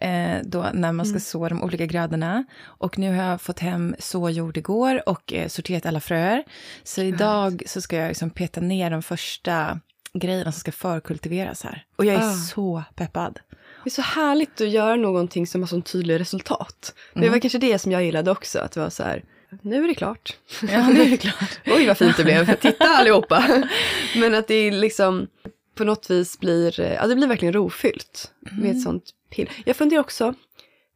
Eh, 0.00 0.36
då 0.44 0.66
när 0.74 0.92
man 0.92 1.06
ska 1.06 1.20
så 1.20 1.48
de 1.48 1.62
olika 1.62 1.86
grödorna. 1.86 2.44
Och 2.62 2.98
nu 2.98 3.16
har 3.16 3.24
jag 3.24 3.40
fått 3.40 3.58
hem 3.58 3.94
såjord 3.98 4.56
igår 4.56 5.08
och 5.08 5.32
eh, 5.32 5.48
sorterat 5.48 5.86
alla 5.86 6.00
fröer. 6.00 6.44
Så 6.82 7.02
idag 7.02 7.62
så 7.66 7.80
ska 7.80 7.96
jag 7.96 8.08
liksom 8.08 8.30
peta 8.30 8.60
ner 8.60 8.90
de 8.90 9.02
första 9.02 9.80
grejerna 10.14 10.52
som 10.52 10.60
ska 10.60 10.72
förkultiveras 10.72 11.62
här. 11.64 11.84
Och 11.96 12.04
jag 12.04 12.14
är 12.14 12.28
Ah. 12.28 12.32
så 12.32 12.82
peppad. 12.94 13.40
Det 13.84 13.88
är 13.88 13.90
så 13.90 14.02
härligt 14.02 14.60
att 14.60 14.68
göra 14.68 14.96
någonting 14.96 15.46
som 15.46 15.62
har 15.62 15.66
sån 15.66 15.82
tydlig 15.82 16.20
resultat. 16.20 16.94
Det 17.14 17.28
var 17.28 17.38
kanske 17.38 17.58
det 17.58 17.78
som 17.78 17.92
jag 17.92 18.04
gillade 18.04 18.30
också, 18.30 18.58
att 18.58 18.72
det 18.72 18.80
var 18.80 18.90
så 18.90 19.02
här, 19.02 19.24
nu 19.62 19.84
är 19.84 19.88
det 19.88 19.94
klart. 19.94 20.36
Ja, 20.62 20.88
nu 20.88 21.02
är 21.02 21.10
det 21.10 21.16
klart. 21.16 21.60
Oj 21.66 21.86
vad 21.86 21.98
fint 21.98 22.16
det 22.16 22.24
blev, 22.24 22.54
titta 22.54 22.84
allihopa. 22.84 23.68
Men 24.16 24.34
att 24.34 24.48
det 24.48 24.54
är 24.54 24.72
liksom 24.72 25.26
på 25.74 25.84
något 25.84 26.10
vis 26.10 26.38
blir, 26.38 26.80
ja 26.80 27.06
det 27.06 27.16
blir 27.16 27.26
verkligen 27.26 27.52
rofyllt 27.52 28.32
med 28.40 28.70
ett 28.70 28.82
sånt 28.82 29.04
pill. 29.30 29.50
Jag 29.64 29.76
funderar 29.76 30.00
också 30.00 30.34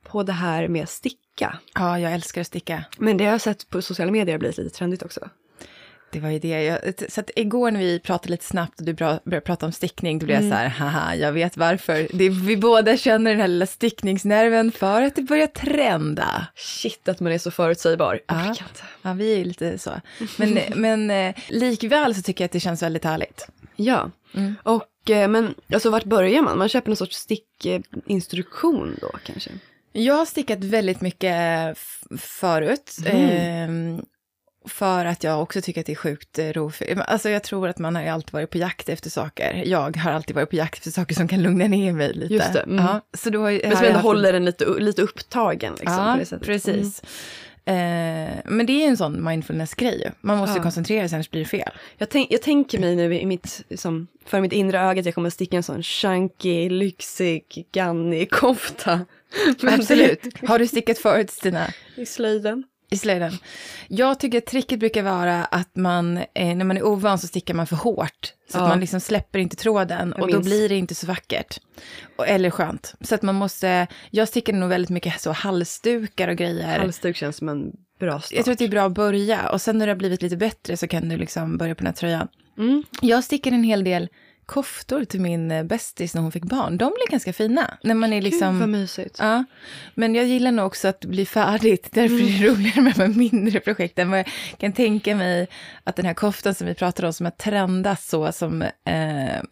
på 0.03 0.23
det 0.23 0.33
här 0.33 0.69
med 0.69 0.89
sticka. 0.89 1.59
Ja, 1.75 1.99
jag 1.99 2.13
älskar 2.13 2.41
att 2.41 2.47
sticka. 2.47 2.85
Men 2.99 3.17
det 3.17 3.25
har 3.25 3.33
jag 3.33 3.41
sett 3.41 3.71
på 3.71 3.83
sociala 3.83 4.13
medier 4.13 4.35
har 4.35 4.39
blivit 4.39 4.59
lite 4.59 4.77
trendigt 4.77 5.03
också. 5.03 5.29
Det 6.11 6.21
var 6.21 6.31
ju 6.31 6.39
det. 6.39 6.63
Jag, 6.63 6.79
så 7.13 7.21
att 7.21 7.31
igår 7.37 7.71
när 7.71 7.81
vi 7.81 8.01
pratade 8.01 8.31
lite 8.31 8.45
snabbt 8.45 8.81
och 8.81 8.87
du 8.87 8.93
började 8.93 9.41
prata 9.41 9.67
om 9.67 9.73
stickning, 9.73 10.19
då 10.19 10.27
blev 10.27 10.43
jag 10.43 10.51
så 10.51 10.57
här, 10.57 10.69
haha, 10.69 11.15
jag 11.17 11.33
vet 11.33 11.57
varför. 11.57 12.09
Det, 12.13 12.29
vi 12.29 12.57
båda 12.57 12.97
känner 12.97 13.31
den 13.31 13.41
här 13.41 13.49
lilla 13.49 13.67
stickningsnerven 13.67 14.73
för 14.73 15.03
att 15.03 15.17
det 15.17 15.23
börjar 15.23 15.47
trenda. 15.47 16.47
Shit 16.55 17.09
att 17.09 17.21
man 17.21 17.33
är 17.33 17.39
så 17.39 17.51
förutsägbar. 17.51 18.21
Ja. 18.27 18.55
Ja, 19.03 19.13
vi 19.13 19.41
är 19.41 19.45
lite 19.45 19.79
så. 19.79 19.91
Men, 20.37 20.59
men 20.77 21.11
eh, 21.11 21.35
likväl 21.49 22.15
så 22.15 22.23
tycker 22.23 22.45
jag 22.45 22.47
att 22.49 22.53
det 22.53 22.61
känns 22.61 22.83
väldigt 22.83 23.05
härligt. 23.05 23.49
Ja, 23.77 24.11
Mm. 24.35 24.55
och 24.63 25.11
eh, 25.11 25.29
men 25.29 25.55
alltså 25.73 25.91
vart 25.91 26.05
börjar 26.05 26.43
man? 26.43 26.59
Man 26.59 26.69
köper 26.69 26.89
någon 26.91 26.97
sorts 26.97 27.17
stickinstruktion 27.17 28.97
då 29.01 29.11
kanske? 29.25 29.51
Jag 29.93 30.15
har 30.15 30.25
stickat 30.27 30.59
väldigt 30.65 31.01
mycket 31.01 31.79
förut. 32.19 32.97
ehm, 33.07 34.03
för 34.69 35.05
att 35.05 35.25
jag 35.25 35.43
också 35.43 35.61
tycker 35.61 35.81
att 35.81 35.87
det 35.87 35.93
är 35.93 35.97
sjukt 35.97 36.39
eh, 36.39 36.47
rofyllt. 36.49 37.01
Alltså 37.07 37.31
jag 37.31 37.43
tror 37.43 37.69
att 37.69 37.79
man 37.79 37.95
har 37.95 38.03
ju 38.03 38.09
alltid 38.09 38.33
varit 38.33 38.51
på 38.51 38.59
jakt 38.59 38.89
efter 38.89 39.11
saker. 39.11 39.63
Jag 39.67 39.97
har 39.97 40.11
alltid 40.13 40.37
varit 40.37 40.51
på 40.51 40.57
jakt 40.57 40.79
efter 40.79 40.91
saker 40.91 41.15
som 41.15 41.29
kan 41.29 41.43
lugna 41.43 41.67
ner 41.67 41.93
mig 41.93 42.13
lite. 42.15 42.35
Just 42.35 42.53
det, 42.53 42.61
mm. 42.61 42.77
Ja, 42.85 43.01
så 43.15 43.31
då 43.31 43.41
har, 43.41 43.51
Men 43.53 43.77
som 43.77 43.85
ändå 43.87 43.93
haft- 43.93 44.03
håller 44.03 44.33
den 44.33 44.45
lite, 44.45 44.65
lite 44.65 45.03
upptagen. 45.03 45.73
Liksom, 45.81 46.27
ja, 46.31 46.39
precis. 46.43 47.03
Eh, 47.65 47.75
men 48.45 48.67
det 48.67 48.73
är 48.85 48.89
en 48.89 48.97
sån 48.97 49.25
mindfulness-grej 49.25 50.03
ju. 50.05 50.11
Man 50.21 50.39
måste 50.39 50.59
Ja. 50.59 50.63
koncentrera 50.63 51.09
sig, 51.09 51.17
annars 51.17 51.31
blir 51.31 51.41
det 51.41 51.49
fel. 51.49 51.71
Jag, 51.99 52.09
tänk, 52.09 52.33
jag 52.33 52.43
tänker 52.43 52.79
mig 52.79 52.97
nu 52.97 53.19
i 53.21 53.27
mitt, 53.27 53.65
liksom, 53.69 54.07
för 54.27 54.41
mitt 54.41 54.53
inre 54.53 54.81
öga 54.81 55.01
att 55.01 55.07
jag 55.07 55.15
kommer 55.15 55.27
att 55.29 55.35
sticka 55.35 55.57
en 55.57 55.63
sån 55.63 55.83
chunky, 55.83 56.71
lyxig, 56.71 57.67
gannig 57.73 58.31
kofta. 58.31 59.01
Absolut. 59.63 60.23
Har 60.49 60.59
du 60.59 60.67
stickat 60.67 60.99
förut, 60.99 61.31
Stina? 61.31 61.67
I 61.97 62.07
slöjden. 62.07 62.65
I 62.91 62.97
slöjden. 62.97 63.33
Jag 63.89 64.21
tycker 64.21 64.39
att 64.39 64.47
tricket 64.47 64.79
brukar 64.79 65.03
vara 65.03 65.45
att 65.45 65.77
man, 65.77 66.17
eh, 66.17 66.57
när 66.57 66.65
man 66.65 66.77
är 66.77 66.83
ovan 66.87 67.19
så 67.19 67.27
stickar 67.27 67.55
man 67.55 67.67
för 67.67 67.77
hårt. 67.77 68.33
Så 68.51 68.59
Ja. 68.59 68.63
att 68.63 68.69
man 68.69 68.81
liksom 68.81 69.01
släpper 69.01 69.39
inte 69.39 69.57
tråden 69.57 70.15
Jag 70.17 70.25
och 70.25 70.33
då 70.33 70.41
blir 70.41 70.69
det 70.69 70.77
inte 70.77 70.95
så 70.95 71.07
vackert. 71.07 71.61
Och, 72.17 72.29
eller 72.29 72.51
skönt. 72.51 72.95
Så 73.01 73.15
att 73.15 73.23
man 73.23 73.35
måste, 73.35 73.87
jag 74.11 74.29
stickar 74.29 74.53
nog 74.53 74.69
väldigt 74.69 74.91
mycket 74.91 75.21
så 75.21 75.33
halsdukar 75.33 76.29
och 76.29 76.37
grejer. 76.37 76.79
Halsduk 76.79 77.17
känns 77.17 77.37
som 77.37 77.49
en 77.49 77.73
bra 78.01 78.21
start. 78.21 78.33
Jag 78.37 78.45
tror 78.45 78.53
att 78.53 78.59
det 78.59 78.65
är 78.65 78.69
bra 78.69 78.87
att 78.87 78.93
börja 78.95 79.49
och 79.51 79.61
sen 79.61 79.79
när 79.79 79.87
det 79.87 79.93
har 79.93 79.97
blivit 79.99 80.23
lite 80.23 80.37
bättre 80.37 80.77
så 80.77 80.89
kan 80.89 81.09
du 81.09 81.17
liksom 81.17 81.59
börja 81.59 81.75
på 81.75 81.79
den 81.79 81.87
här 81.87 81.95
tröjan. 81.95 82.29
Mm. 82.59 82.85
Jag 83.03 83.25
stickade 83.25 83.57
en 83.57 83.65
hel 83.65 83.85
del 83.85 84.09
koftor 84.49 85.05
till 85.05 85.21
min 85.21 85.51
eh, 85.51 85.65
bästis 85.65 86.15
när 86.15 86.23
hon 86.23 86.33
fick 86.33 86.45
barn. 86.45 86.79
De 86.79 86.93
blev 86.97 87.11
ganska 87.11 87.33
fina. 87.33 87.79
När 87.83 87.95
man 87.95 88.13
är 88.13 88.17
Gud 88.17 88.25
liksom... 88.25 88.61
vad 88.61 88.69
mysigt. 88.69 89.17
Ja, 89.19 89.45
men 89.95 90.15
jag 90.15 90.27
gillar 90.27 90.53
nog 90.53 90.67
också 90.67 90.89
att 90.89 91.05
bli 91.05 91.27
färdigt. 91.27 91.89
Därför 91.93 92.15
är 92.15 92.41
det 92.41 92.49
roligare 92.49 92.81
med 92.81 92.95
de 92.95 93.01
här 93.01 93.09
mindre 93.09 93.61
projekten. 93.61 94.11
Men 94.11 94.19
jag 94.19 94.59
kan 94.59 94.73
tänka 94.73 95.17
mig 95.17 95.49
att 95.85 95.97
den 95.97 96.07
här 96.07 96.15
koftan 96.15 96.55
som 96.55 96.67
vi 96.67 96.75
pratade 96.75 97.07
om, 97.07 97.13
som 97.13 97.27
har 97.27 97.31
trendat 97.31 98.03
så 98.03 98.33
som 98.33 98.63
eh, 98.63 99.43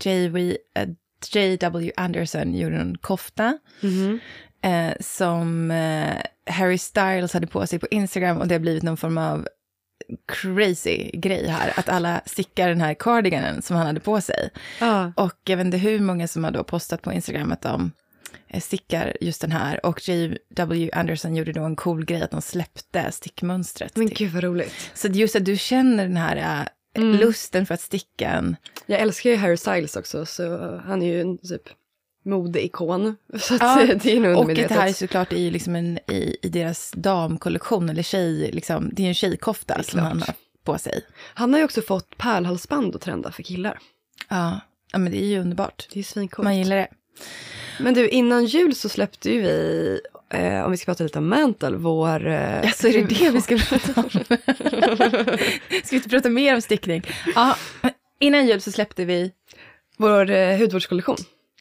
J.W. 0.00 0.56
eh, 0.74 0.88
J.W. 1.32 1.92
Anderson 1.96 2.54
gjorde 2.54 2.76
en 2.76 2.98
kofta. 2.98 3.58
Mhm. 3.80 4.20
Eh, 4.62 4.92
som 5.00 5.70
eh, 5.70 6.16
Harry 6.46 6.78
Styles 6.78 7.32
hade 7.32 7.46
på 7.46 7.66
sig 7.66 7.78
på 7.78 7.86
Instagram 7.90 8.38
och 8.38 8.48
det 8.48 8.54
har 8.54 8.60
blivit 8.60 8.82
någon 8.82 8.96
form 8.96 9.18
av 9.18 9.48
crazy 10.32 11.10
grej 11.12 11.46
här. 11.48 11.72
Att 11.76 11.88
alla 11.88 12.20
stickar 12.26 12.68
den 12.68 12.80
här 12.80 12.94
cardiganen 12.94 13.62
som 13.62 13.76
han 13.76 13.86
hade 13.86 14.00
på 14.00 14.20
sig. 14.20 14.50
Ja. 14.80 15.12
Och 15.16 15.34
jag 15.44 15.56
vet 15.56 15.66
inte 15.66 15.78
hur 15.78 16.00
många 16.00 16.28
som 16.28 16.44
har 16.44 16.50
då 16.50 16.64
postat 16.64 17.02
på 17.02 17.12
Instagram 17.12 17.52
att 17.52 17.62
de 17.62 17.92
eh, 18.48 18.60
stickar 18.60 19.16
just 19.20 19.40
den 19.40 19.52
här. 19.52 19.86
Och 19.86 20.08
J.W. 20.08 20.90
Anderson 20.92 21.36
gjorde 21.36 21.52
då 21.52 21.62
en 21.64 21.76
cool 21.76 22.04
grej 22.04 22.22
att 22.22 22.30
de 22.30 22.42
släppte 22.42 23.12
stickmönstret. 23.12 23.96
Men 23.96 24.08
gud 24.08 24.32
vad 24.32 24.44
roligt. 24.44 24.72
Så 24.94 25.08
just 25.08 25.36
att 25.36 25.44
du 25.44 25.56
känner 25.56 26.02
den 26.06 26.16
här 26.16 26.36
äh, 26.60 26.66
Mm. 26.96 27.16
lusten 27.18 27.66
för 27.66 27.74
att 27.74 27.80
sticka 27.80 28.30
en. 28.30 28.56
Jag 28.86 29.00
älskar 29.00 29.30
ju 29.30 29.36
Harry 29.36 29.56
Styles 29.56 29.96
också, 29.96 30.26
så 30.26 30.76
han 30.86 31.02
är 31.02 31.06
ju 31.06 31.20
en 31.20 31.38
typ 31.38 31.62
modeikon. 32.22 33.16
Så 33.38 33.54
att 33.54 33.60
Ja, 33.60 33.94
det 34.02 34.16
är 34.16 34.20
nog 34.20 34.36
Och 34.38 34.54
det 34.54 34.70
här 34.70 34.88
är 34.88 34.92
såklart 34.92 35.32
i, 35.32 35.50
liksom 35.50 35.76
en, 35.76 35.98
i, 35.98 36.36
i 36.42 36.48
deras 36.48 36.92
damkollektion, 36.96 37.88
eller 37.88 38.02
tjej, 38.02 38.50
liksom, 38.52 38.90
det 38.92 39.02
är 39.02 39.08
en 39.08 39.14
tjejkofta 39.14 39.74
är 39.74 39.82
som 39.82 40.00
han 40.00 40.16
klart. 40.16 40.26
har 40.28 40.34
på 40.64 40.78
sig. 40.78 41.04
Han 41.34 41.52
har 41.52 41.58
ju 41.60 41.64
också 41.64 41.82
fått 41.82 42.16
pärlhalsband 42.18 42.96
att 42.96 43.02
trenda 43.02 43.32
för 43.32 43.42
killar. 43.42 43.78
Ja, 44.28 44.60
ja 44.92 44.98
men 44.98 45.12
det 45.12 45.22
är 45.22 45.26
ju 45.26 45.38
underbart. 45.40 45.88
Det 45.92 45.98
är 46.00 46.04
svincoolt. 46.04 46.44
Man 46.44 46.58
gillar 46.58 46.76
det. 46.76 46.88
Men 47.80 47.94
du, 47.94 48.08
innan 48.08 48.44
jul 48.44 48.74
så 48.74 48.88
släppte 48.88 49.30
ju 49.30 49.40
vi, 49.42 50.00
eh, 50.30 50.64
om 50.64 50.70
vi 50.70 50.76
ska 50.76 50.84
prata 50.84 51.04
lite 51.04 51.18
om 51.18 51.28
Mantle, 51.28 51.76
vår... 51.76 52.26
Eh, 52.26 52.60
Ja, 52.64 52.70
så 52.72 52.88
är 52.88 52.92
det 52.92 53.14
det 53.18 53.30
vi 53.30 53.40
ska 53.40 53.56
prata 53.58 54.00
om? 54.00 54.10
ska 55.70 55.90
vi 55.90 55.96
inte 55.96 56.08
prata 56.08 56.28
mer 56.28 56.54
om 56.54 56.60
stickning? 56.62 57.02
Ja, 57.34 57.56
innan 58.20 58.46
jul 58.46 58.60
så 58.60 58.72
släppte 58.72 59.04
vi... 59.04 59.32
Vår 59.96 60.30
eh, 60.30 60.58
hudvårdskollektion. 60.58 61.16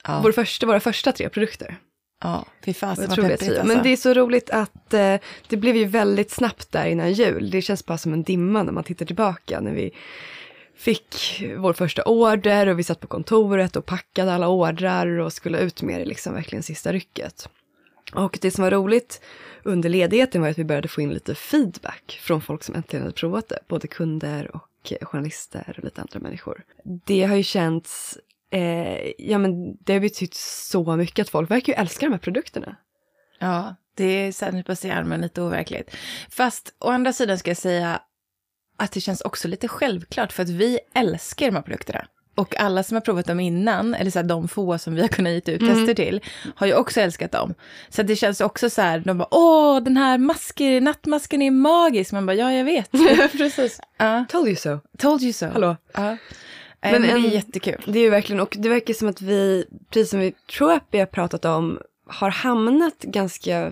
Ja, 0.08 0.22
Vår 0.24 0.32
första, 0.32 0.66
våra 0.66 0.80
första 0.80 1.12
tre 1.12 1.30
produkter. 1.30 1.78
ja 2.24 2.46
fy 2.66 2.74
fasen 2.74 3.08
vad 3.10 3.16
peppigt 3.22 3.40
fina. 3.40 3.52
alltså. 3.52 3.68
Men 3.76 3.84
det 3.84 3.90
är 3.90 3.98
så 3.98 4.14
roligt 4.14 4.50
att 4.50 4.94
eh, 4.94 5.16
det 5.48 5.58
blev 5.58 5.76
ju 5.76 5.86
väldigt 5.86 6.32
snabbt 6.32 6.72
där 6.72 6.86
innan 6.86 7.14
jul. 7.14 7.50
Det 7.50 7.62
känns 7.62 7.86
bara 7.86 7.98
som 7.98 8.14
en 8.14 8.24
dimma 8.24 8.64
när 8.64 8.72
man 8.72 8.84
tittar 8.84 9.06
tillbaka. 9.06 9.60
När 9.60 9.74
vi 9.74 9.92
fick 10.76 11.44
vår 11.58 11.74
första 11.74 12.04
order 12.04 12.68
och 12.68 12.80
vi 12.80 12.84
satt 12.84 13.00
på 13.00 13.08
kontoret 13.08 13.76
och 13.76 13.86
packade 13.86 14.34
alla 14.34 14.48
ordrar 14.48 15.08
och 15.20 15.34
skulle 15.34 15.60
ut 15.60 15.82
med 15.82 16.02
det 16.02 16.06
liksom 16.06 16.34
verkligen 16.34 16.64
sista 16.64 16.94
rycket. 16.94 17.50
Och 18.14 18.38
det 18.42 18.52
som 18.52 18.64
var 18.64 18.72
roligt 18.72 19.22
under 19.64 19.90
ledigheten 19.90 20.42
var 20.42 20.50
att 20.50 20.58
vi 20.58 20.64
började 20.64 20.88
få 20.88 21.02
in 21.02 21.10
lite 21.14 21.36
feedback 21.36 22.20
från 22.24 22.42
folk 22.42 22.64
som 22.64 22.76
äntligen 22.76 23.04
hade 23.04 23.14
provat 23.16 23.50
det. 23.50 23.60
Både 23.68 23.88
kunder 23.88 24.56
och 24.56 24.92
eh, 24.92 25.06
journalister 25.08 25.74
och 25.78 25.84
lite 25.84 26.02
andra 26.02 26.20
människor. 26.20 26.64
Det 26.84 27.24
har 27.24 27.36
ju 27.36 27.44
känts, 27.44 28.18
eh, 28.52 29.12
ja 29.18 29.38
men 29.38 29.78
det 29.78 29.94
har 29.94 30.00
betytt 30.00 30.34
så 30.34 30.96
mycket 30.96 31.24
att 31.24 31.30
folk 31.30 31.52
verkar 31.52 31.74
ju 31.74 31.78
älska 31.80 32.06
de 32.06 32.12
här 32.12 32.20
produkterna. 32.20 32.76
Ja, 33.40 33.76
det 33.96 34.04
är 34.04 34.32
så 34.32 34.46
här 34.46 34.52
nypa 34.52 34.76
sig 34.76 34.90
i 34.90 34.94
armen 34.94 35.22
lite 35.22 35.42
overkligt. 35.42 35.96
Fast 36.30 36.74
å 36.80 36.90
andra 36.90 37.14
sidan 37.14 37.38
ska 37.38 37.50
jag 37.50 37.58
säga 37.58 38.02
att 38.78 38.92
det 38.92 39.02
känns 39.02 39.22
också 39.22 39.48
lite 39.48 39.68
självklart 39.68 40.32
för 40.32 40.44
att 40.44 40.50
vi 40.50 40.80
älskar 40.94 41.46
de 41.46 41.56
här 41.56 41.64
produkterna. 41.64 42.06
Och 42.36 42.60
alla 42.60 42.84
som 42.84 42.96
har 42.96 43.02
provat 43.02 43.26
dem 43.26 43.40
innan, 43.40 43.96
eller 43.96 44.12
så 44.12 44.20
här, 44.20 44.24
de 44.24 44.48
få 44.48 44.78
som 44.78 44.96
vi 44.96 45.02
har 45.02 45.08
kunnat 45.08 45.32
ge 45.48 45.54
ut 45.54 45.60
tester 45.60 45.94
till, 45.94 46.22
har 46.56 46.68
ju 46.68 46.74
också 46.74 47.02
älskat 47.02 47.32
dem. 47.32 47.54
Så 47.90 48.04
det 48.04 48.16
känns 48.16 48.42
också 48.42 48.70
så 48.70 48.82
här, 48.82 49.00
de 49.00 49.18
bara 49.18 49.28
åh, 49.32 49.84
den 49.84 49.98
här 49.98 50.18
masken, 50.18 50.84
nattmasken 50.84 51.42
är 51.42 51.52
magisk. 51.52 52.12
Man 52.12 52.26
bara, 52.26 52.34
ja 52.36 52.54
jag 52.54 52.66
vet. 52.66 52.92
Precis. 53.32 53.80
Ja, 53.98 54.26
Told 54.30 54.48
you 54.48 54.56
so. 54.56 54.80
told 54.98 55.22
you 55.22 55.34
so. 55.34 55.46
Hallå. 55.46 55.78
Ja. 55.94 56.18
Men, 56.82 56.92
Men 56.92 57.02
men 57.02 57.10
en- 57.10 57.22
det 57.22 57.28
är 57.28 57.32
jättekul. 57.32 57.82
Det 57.86 58.00
är 58.00 58.04
ju 58.04 58.10
verkligen, 58.10 58.40
och 58.40 58.56
det 58.60 58.70
verkar 58.70 58.94
som 58.94 59.08
att 59.08 59.22
vi, 59.22 59.66
precis 59.90 60.10
som 60.10 60.20
vi 60.20 60.32
tror 60.32 60.72
att 60.72 60.86
vi 60.92 61.00
har 61.00 61.06
pratat 61.06 61.46
om, 61.46 61.80
har 62.06 62.30
hamnat 62.30 63.00
ganska 63.00 63.72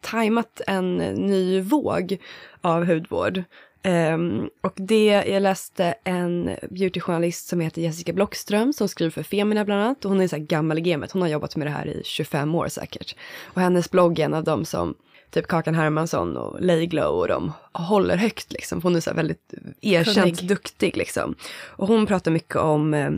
tajmat 0.00 0.60
en 0.66 0.96
ny 1.14 1.60
våg 1.60 2.18
av 2.60 2.84
hudvård. 2.84 3.42
Ehm, 3.82 4.48
och 4.60 4.72
det, 4.76 5.06
jag 5.06 5.42
läste 5.42 5.94
en 6.04 6.50
beautyjournalist 6.70 7.48
som 7.48 7.60
heter 7.60 7.82
Jessica 7.82 8.12
Blockström 8.12 8.72
som 8.72 8.88
skriver 8.88 9.10
för 9.10 9.22
Femina 9.22 9.64
bland 9.64 9.82
annat. 9.82 10.04
Och 10.04 10.10
hon 10.10 10.20
är 10.20 10.28
så 10.28 10.36
här 10.36 10.42
gammal 10.42 10.78
i 10.78 10.80
gamet, 10.80 11.12
hon 11.12 11.22
har 11.22 11.28
jobbat 11.28 11.56
med 11.56 11.66
det 11.66 11.70
här 11.70 11.86
i 11.86 12.02
25 12.04 12.54
år 12.54 12.68
säkert. 12.68 13.16
Och 13.44 13.60
hennes 13.60 13.90
blogg 13.90 14.18
är 14.18 14.24
en 14.24 14.34
av 14.34 14.44
dem 14.44 14.64
som 14.64 14.94
typ 15.30 15.46
Kakan 15.46 15.74
Hermansson 15.74 16.36
och 16.36 16.60
Layglow 16.60 17.18
och 17.18 17.28
de 17.28 17.52
håller 17.72 18.16
högt 18.16 18.52
liksom. 18.52 18.82
Hon 18.82 18.96
är 18.96 19.00
så 19.00 19.10
här 19.10 19.16
väldigt 19.16 19.54
erkänt 19.80 20.38
Kunnig. 20.38 20.48
duktig 20.48 20.96
liksom. 20.96 21.34
Och 21.66 21.88
hon 21.88 22.06
pratar 22.06 22.30
mycket 22.30 22.56
om, 22.56 22.94
eh, 22.94 23.10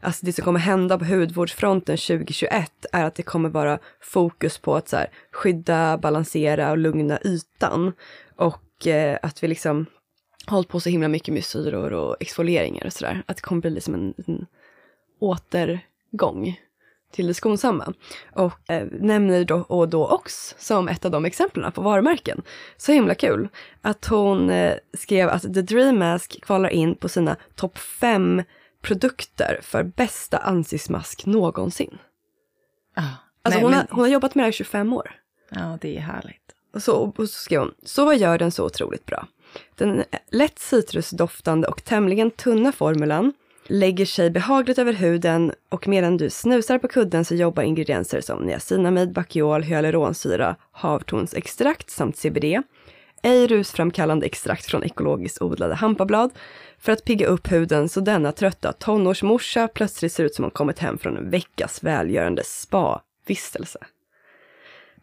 alltså 0.00 0.26
det 0.26 0.32
som 0.32 0.44
kommer 0.44 0.60
hända 0.60 0.98
på 0.98 1.04
hudvårdsfronten 1.04 1.96
2021 1.96 2.86
är 2.92 3.04
att 3.04 3.14
det 3.14 3.22
kommer 3.22 3.48
vara 3.48 3.78
fokus 4.00 4.58
på 4.58 4.76
att 4.76 4.88
så 4.88 4.96
här, 4.96 5.06
skydda, 5.32 5.98
balansera 5.98 6.70
och 6.70 6.78
lugna 6.78 7.18
ytan. 7.24 7.92
Och 8.36 8.86
eh, 8.86 9.18
att 9.22 9.42
vi 9.42 9.48
liksom 9.48 9.86
hållit 10.46 10.68
på 10.68 10.80
så 10.80 10.88
himla 10.88 11.08
mycket 11.08 11.34
med 11.34 11.44
syror 11.44 11.92
och 11.92 12.16
exfolieringar 12.20 12.86
och 12.86 12.92
sådär. 12.92 13.22
Att 13.26 13.36
det 13.36 13.42
kommer 13.42 13.60
bli 13.60 13.70
liksom 13.70 13.94
en, 13.94 14.14
en 14.26 14.46
återgång 15.20 16.56
till 17.12 17.26
det 17.26 17.34
skonsamma. 17.34 17.92
Och 18.32 18.70
eh, 18.70 18.86
nämner 19.00 19.44
då, 19.44 19.56
och 19.56 19.88
då 19.88 20.06
Ox 20.06 20.54
som 20.58 20.88
ett 20.88 21.04
av 21.04 21.10
de 21.10 21.24
exemplen 21.24 21.72
på 21.72 21.80
varumärken. 21.80 22.42
Så 22.76 22.92
himla 22.92 23.14
kul 23.14 23.48
att 23.82 24.06
hon 24.06 24.50
eh, 24.50 24.74
skrev 24.98 25.28
att 25.28 25.42
The 25.42 25.62
Dream 25.62 25.98
Mask 25.98 26.40
kvalar 26.42 26.68
in 26.68 26.94
på 26.94 27.08
sina 27.08 27.36
topp 27.54 27.78
fem 27.78 28.42
produkter 28.82 29.58
för 29.62 29.82
bästa 29.82 30.38
ansiktsmask 30.38 31.26
någonsin. 31.26 31.98
Ja. 32.96 33.02
Alltså 33.42 33.58
Nej, 33.58 33.62
hon, 33.62 33.70
men- 33.70 33.78
har, 33.80 33.86
hon 33.90 34.00
har 34.00 34.08
jobbat 34.08 34.34
med 34.34 34.42
det 34.42 34.46
här 34.46 34.50
i 34.50 34.52
25 34.52 34.92
år. 34.92 35.10
ja, 35.50 35.78
det 35.80 35.96
är 35.96 36.00
härligt. 36.00 36.42
Och 36.74 36.82
så, 36.82 36.92
och 36.96 37.14
så 37.16 37.26
skrev 37.26 37.60
hon, 37.60 37.74
så 37.84 38.04
vad 38.04 38.16
gör 38.18 38.38
den 38.38 38.50
så 38.50 38.64
otroligt 38.64 39.06
bra? 39.06 39.26
Den 39.74 40.04
lätt 40.30 40.58
citrusdoftande 40.58 41.68
och 41.68 41.84
tämligen 41.84 42.30
tunna 42.30 42.72
formulan 42.72 43.32
lägger 43.68 44.06
sig 44.06 44.30
behagligt 44.30 44.78
över 44.78 44.92
huden 44.92 45.52
och 45.68 45.88
medan 45.88 46.16
du 46.16 46.30
snusar 46.30 46.78
på 46.78 46.88
kudden 46.88 47.24
så 47.24 47.34
jobbar 47.34 47.62
ingredienser 47.62 48.20
som 48.20 48.42
niacinamid, 48.42 49.12
bakiol, 49.12 49.62
hyaluronsyra, 49.62 50.56
havtornsextrakt 50.72 51.90
samt 51.90 52.16
CBD, 52.16 52.62
ej 53.22 53.46
rusframkallande 53.46 54.26
extrakt 54.26 54.64
från 54.64 54.84
ekologiskt 54.84 55.42
odlade 55.42 55.74
hampablad 55.74 56.30
för 56.78 56.92
att 56.92 57.04
pigga 57.04 57.26
upp 57.26 57.52
huden 57.52 57.88
så 57.88 58.00
denna 58.00 58.32
trötta 58.32 58.72
tonårsmorsa 58.72 59.68
plötsligt 59.68 60.12
ser 60.12 60.24
ut 60.24 60.34
som 60.34 60.44
hon 60.44 60.50
kommit 60.50 60.78
hem 60.78 60.98
från 60.98 61.16
en 61.16 61.30
veckas 61.30 61.82
välgörande 61.82 62.42
spa-vistelse. 62.44 63.78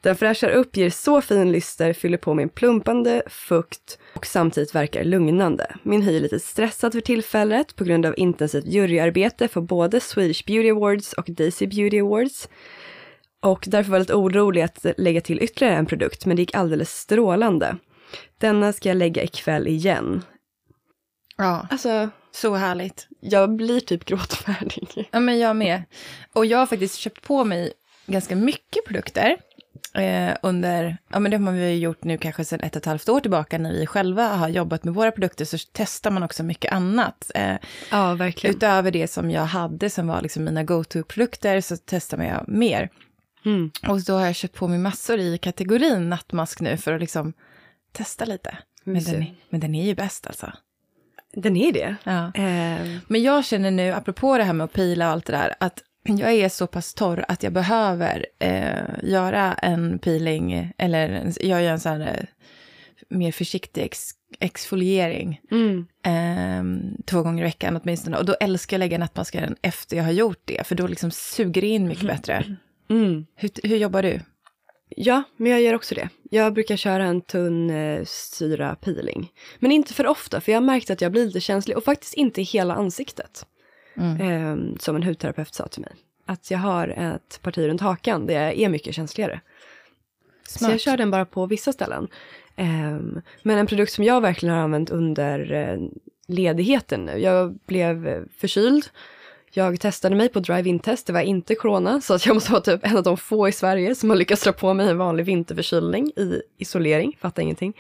Den 0.06 0.16
fräschar 0.16 0.50
upp, 0.50 0.78
ger 0.78 0.90
så 0.90 1.22
fin 1.22 1.52
lyster, 1.52 1.94
fyller 1.94 2.18
på 2.18 2.34
med 2.34 2.44
en 2.44 2.50
plumpande 2.50 3.24
fukt 3.28 4.00
och 4.16 4.26
samtidigt 4.26 4.76
verkar 4.76 5.04
lugnande. 5.04 5.76
Min 5.84 6.02
hy 6.02 6.16
är 6.18 6.20
lite 6.22 6.40
stressad 6.40 6.94
för 6.94 7.02
tillfället 7.02 7.76
på 7.76 7.84
grund 7.84 8.06
av 8.06 8.14
intensivt 8.18 8.66
juryarbete 8.66 9.48
för 9.48 9.62
både 9.62 10.00
Swedish 10.00 10.46
Beauty 10.46 10.70
Awards 10.70 11.14
och 11.14 11.26
Daisy 11.28 11.68
Beauty 11.68 12.00
Awards. 12.00 12.50
Och 13.42 13.64
därför 13.68 13.92
var 13.92 13.98
jag 13.98 14.02
lite 14.02 14.14
orolig 14.14 14.62
att 14.62 14.86
lägga 14.98 15.22
till 15.22 15.44
ytterligare 15.44 15.76
en 15.76 15.86
produkt, 15.86 16.26
men 16.26 16.36
det 16.36 16.42
gick 16.42 16.56
alldeles 16.56 16.98
strålande. 16.98 17.78
Denna 18.38 18.74
ska 18.74 18.90
jag 18.90 18.98
lägga 18.98 19.24
ikväll 19.24 19.68
igen. 19.68 20.22
Ja, 21.38 21.68
Alltså, 21.72 22.10
så 22.32 22.56
härligt. 22.56 23.08
jag 23.20 23.56
blir 23.56 23.80
typ 23.80 24.06
gråtfärdig. 24.06 25.10
Ja, 25.12 25.20
men 25.20 25.40
jag 25.40 25.56
med. 25.56 25.84
Och 26.34 26.46
jag 26.46 26.58
har 26.58 26.66
faktiskt 26.66 26.96
köpt 26.96 27.22
på 27.22 27.44
mig 27.44 27.74
ganska 28.08 28.36
mycket 28.36 28.86
produkter 28.86 29.38
eh, 29.96 30.36
under, 30.42 30.98
ja 31.10 31.20
men 31.20 31.32
det 31.32 31.38
har 31.38 31.52
vi 31.52 31.78
gjort 31.78 32.04
nu 32.04 32.18
kanske 32.18 32.46
sedan 32.46 32.60
ett 32.60 32.76
och 32.76 32.80
ett 32.82 32.86
halvt 32.86 33.10
år 33.10 33.20
tillbaka 33.20 33.58
när 33.58 33.72
vi 33.74 33.86
själva 33.88 34.28
har 34.28 34.50
jobbat 34.50 34.84
med 34.84 34.94
våra 34.94 35.12
produkter 35.12 35.46
så 35.46 35.58
testar 35.72 36.12
man 36.12 36.24
också 36.24 36.44
mycket 36.44 36.72
annat. 36.74 37.32
Eh, 37.36 37.56
Ja, 37.92 38.14
verkligen. 38.14 38.56
utöver 38.56 38.92
det 38.92 39.08
som 39.08 39.32
jag 39.32 39.46
hade 39.46 39.90
som 39.90 40.08
var 40.08 40.22
liksom 40.22 40.44
mina 40.44 40.64
go-to-produkter 40.64 41.62
så 41.62 41.78
testar 41.86 42.18
man 42.18 42.28
jag 42.28 42.44
mer. 42.48 42.90
Mm. 43.46 43.72
Och 43.88 44.02
då 44.02 44.14
har 44.14 44.26
jag 44.26 44.36
köpt 44.36 44.56
på 44.56 44.68
mig 44.68 44.80
massor 44.80 45.20
i 45.20 45.38
kategorin 45.38 46.10
nattmask 46.10 46.60
nu 46.62 46.78
för 46.78 46.94
att 46.94 47.02
liksom 47.02 47.34
testa 47.92 48.26
lite. 48.26 48.58
Men 48.84 49.04
den, 49.04 49.16
är, 49.22 49.36
men 49.50 49.60
den 49.60 49.76
är 49.76 49.84
ju 49.86 49.96
bäst 49.96 50.28
alltså. 50.28 50.52
Den 51.34 51.58
är 51.58 51.72
det. 51.74 51.96
Ja. 52.04 52.26
Eh, 52.36 52.98
Men 53.08 53.24
jag 53.24 53.46
känner 53.46 53.72
nu, 53.72 53.92
apropå 53.92 54.38
det 54.38 54.44
här 54.44 54.54
med 54.54 54.66
att 54.66 54.74
pila 54.74 55.06
och 55.06 55.12
allt 55.12 55.26
det 55.26 55.34
där, 55.34 55.56
att 55.60 55.80
jag 56.20 56.34
är 56.34 56.50
så 56.50 56.68
pass 56.68 56.94
torr 56.94 57.26
att 57.28 57.44
jag 57.44 57.54
behöver 57.54 58.26
eh, 58.40 59.04
göra 59.04 59.54
en 59.54 60.00
peeling, 60.00 60.72
eller 60.78 61.34
jag 61.42 61.64
gör 61.64 61.72
en 61.72 61.80
sån 61.80 61.92
här 61.92 62.18
eh, 62.20 62.26
mer 63.10 63.32
försiktig 63.32 63.84
ex, 63.84 64.10
exfoliering 64.40 65.42
mm. 65.52 65.86
eh, 66.04 66.92
två 67.06 67.22
gånger 67.22 67.44
i 67.44 67.46
veckan 67.46 67.80
åtminstone. 67.84 68.18
Och 68.18 68.26
då 68.26 68.34
älskar 68.34 68.78
jag 68.78 68.80
att 68.80 68.90
lägga 68.90 68.98
nattmasken 68.98 69.56
efter 69.62 69.98
jag 69.98 70.04
har 70.04 70.12
gjort 70.12 70.42
det, 70.46 70.68
för 70.68 70.76
då 70.76 70.88
liksom 70.88 71.12
suger 71.12 71.62
det 71.62 71.68
in 71.68 71.88
mycket 71.88 72.08
bättre. 72.08 72.58
Mm. 72.90 73.26
Hur, 73.36 73.50
hur 73.64 73.78
jobbar 73.78 74.04
du? 74.04 74.20
Ja, 74.90 75.24
men 75.38 75.52
jag 75.52 75.62
gör 75.62 75.74
också 75.74 75.96
det. 75.96 76.10
Jag 76.32 76.54
brukar 76.54 76.78
köra 76.78 77.06
en 77.06 77.22
tunn 77.22 77.70
eh, 77.70 78.04
syra 78.06 78.76
peeling. 78.76 79.32
Men 79.60 79.72
inte 79.72 79.94
för 79.94 80.08
ofta, 80.08 80.42
för 80.42 80.52
jag 80.52 80.60
har 80.60 80.66
märkt 80.66 80.90
att 80.90 81.02
jag 81.02 81.12
blir 81.12 81.26
lite 81.26 81.40
känslig. 81.40 81.78
Och 81.78 81.84
faktiskt 81.84 82.14
inte 82.14 82.42
i 82.42 82.44
hela 82.44 82.74
ansiktet. 82.74 83.46
Mm. 83.98 84.22
Eh, 84.22 84.78
som 84.80 84.96
en 84.96 85.04
hudterapeut 85.04 85.54
sa 85.54 85.68
till 85.68 85.82
mig. 85.82 85.92
Att 86.26 86.52
jag 86.52 86.60
har 86.60 86.88
ett 86.88 87.40
parti 87.42 87.68
runt 87.68 87.82
hakan 87.82 88.28
där 88.28 88.34
jag 88.34 88.58
är 88.58 88.70
mycket 88.70 88.96
känsligare. 88.96 89.42
Så 90.48 90.60
Smart. 90.60 90.72
jag 90.72 90.82
kör 90.82 90.98
den 90.98 91.12
bara 91.12 91.26
på 91.26 91.46
vissa 91.46 91.74
ställen. 91.74 92.08
Ehm, 92.56 93.22
men 93.44 93.58
en 93.58 93.68
produkt 93.68 93.92
som 93.92 94.04
jag 94.04 94.22
verkligen 94.22 94.56
har 94.56 94.62
använt 94.62 94.90
under 94.90 95.54
eh, 95.54 95.80
ledigheten 96.28 97.06
nu. 97.06 97.18
Jag 97.18 97.58
blev 97.66 98.08
eh, 98.08 98.22
förkyld. 98.38 98.86
Jag 99.58 99.80
testade 99.80 100.16
mig 100.16 100.30
på 100.30 100.40
drive-in-test, 100.40 101.08
det 101.08 101.14
var 101.14 101.22
inte 101.22 101.56
corona, 101.56 102.02
så 102.02 102.14
att 102.14 102.26
jag 102.26 102.34
måste 102.34 102.52
vara 102.52 102.62
typ 102.62 102.86
en 102.86 102.98
av 102.98 103.04
de 103.04 103.18
få 103.18 103.48
i 103.48 103.52
Sverige 103.52 103.96
som 103.96 104.10
har 104.10 104.18
lyckats 104.18 104.44
dra 104.44 104.52
på 104.52 104.74
mig 104.74 104.90
en 104.90 104.98
vanlig 104.98 105.26
vinterförkylning 105.26 106.08
i 106.08 106.42
isolering, 106.58 107.18
fattar 107.22 107.44
ingenting. 107.44 107.74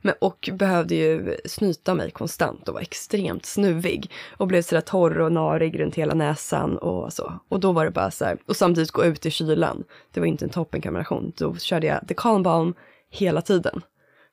Men, 0.00 0.14
och 0.18 0.50
behövde 0.52 0.94
ju 0.94 1.36
snyta 1.44 1.94
mig 1.94 2.10
konstant 2.10 2.68
och 2.68 2.74
var 2.74 2.80
extremt 2.80 3.46
snuvig. 3.46 4.10
Och 4.36 4.46
blev 4.46 4.62
sådär 4.62 4.80
torr 4.80 5.20
och 5.20 5.32
narig 5.32 5.80
runt 5.80 5.94
hela 5.94 6.14
näsan 6.14 6.78
och 6.78 7.12
så. 7.12 7.32
Och 7.48 7.60
då 7.60 7.72
var 7.72 7.84
det 7.84 7.90
bara 7.90 8.10
så 8.10 8.24
här, 8.24 8.38
och 8.46 8.56
samtidigt 8.56 8.90
gå 8.90 9.04
ut 9.04 9.26
i 9.26 9.30
kylan. 9.30 9.84
Det 10.12 10.20
var 10.20 10.26
inte 10.26 10.44
en 10.44 10.50
toppen 10.50 10.82
kombination. 10.82 11.32
Då 11.36 11.56
körde 11.56 11.86
jag 11.86 12.08
The 12.08 12.14
Calm 12.14 12.42
Balm 12.42 12.74
hela 13.10 13.42
tiden. 13.42 13.82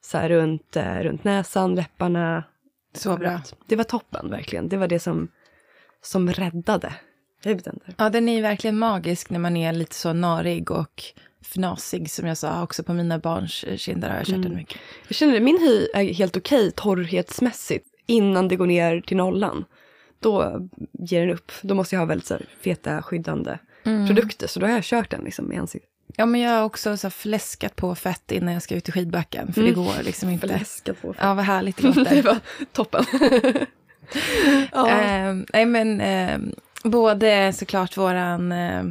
Så 0.01 0.17
här 0.17 0.29
runt, 0.29 0.75
eh, 0.75 0.95
runt 0.95 1.23
näsan, 1.23 1.75
läpparna. 1.75 2.43
Så 2.93 3.17
bra. 3.17 3.41
Det 3.65 3.75
var 3.75 3.83
toppen 3.83 4.29
verkligen. 4.29 4.69
Det 4.69 4.77
var 4.77 4.87
det 4.87 4.99
som 4.99 5.27
som 6.07 6.31
räddade 6.31 6.93
huden. 7.43 7.79
Ja, 7.97 8.09
den 8.09 8.29
är 8.29 8.41
verkligen 8.41 8.77
magisk 8.77 9.29
när 9.29 9.39
man 9.39 9.57
är 9.57 9.73
lite 9.73 9.95
så 9.95 10.13
narig 10.13 10.71
och 10.71 11.03
fnasig 11.41 12.11
som 12.11 12.27
jag 12.27 12.37
sa 12.37 12.63
också 12.63 12.83
på 12.83 12.93
mina 12.93 13.19
barns 13.19 13.65
kinder 13.75 14.09
har 14.09 14.17
jag 14.17 14.29
mm. 14.29 14.41
den 14.41 14.55
mycket. 14.55 14.77
Jag 15.07 15.15
känner 15.15 15.35
att 15.35 15.41
min 15.41 15.59
hy 15.59 15.87
är 15.93 16.13
helt 16.13 16.37
okej 16.37 16.71
torrhetsmässigt 16.71 17.87
innan 18.05 18.47
det 18.47 18.55
går 18.55 18.67
ner 18.67 19.01
till 19.01 19.17
nollan. 19.17 19.65
Då 20.19 20.67
ger 20.91 21.21
den 21.21 21.29
upp. 21.29 21.51
Då 21.61 21.75
måste 21.75 21.95
jag 21.95 21.99
ha 21.99 22.05
väldigt 22.05 22.27
så 22.27 22.33
här, 22.33 22.45
feta 22.61 23.01
skyddande 23.01 23.57
mm. 23.83 24.07
produkter 24.07 24.47
så 24.47 24.59
då 24.59 24.65
har 24.65 24.73
jag 24.73 24.83
kört 24.83 25.11
den 25.11 25.21
liksom 25.21 25.53
i 25.53 25.57
ansiktet. 25.57 25.89
Ja, 26.15 26.25
men 26.25 26.41
jag 26.41 26.51
har 26.51 26.63
också 26.63 26.97
så 26.97 27.09
fläskat 27.09 27.75
på 27.75 27.95
fett 27.95 28.31
innan 28.31 28.53
jag 28.53 28.63
ska 28.63 28.75
ut 28.75 28.89
i 28.89 28.91
skidbacken. 28.91 29.53
För 29.53 29.61
mm. 29.61 29.73
det 29.73 29.81
går 29.81 30.03
liksom 30.03 30.29
inte. 30.29 30.47
Fläskat 30.47 31.01
på 31.01 31.13
fett. 31.13 31.21
Ja, 31.23 31.33
vad 31.33 31.45
härligt 31.45 31.77
det 31.77 31.83
låter. 31.95 32.15
det 32.15 32.21
var 32.21 32.39
toppen. 32.71 33.05
ja. 34.71 34.89
eh, 35.01 35.35
nej 35.53 35.65
men 35.65 36.01
eh, 36.01 36.39
både 36.83 37.53
såklart 37.53 37.97
våran 37.97 38.51
eh, 38.51 38.83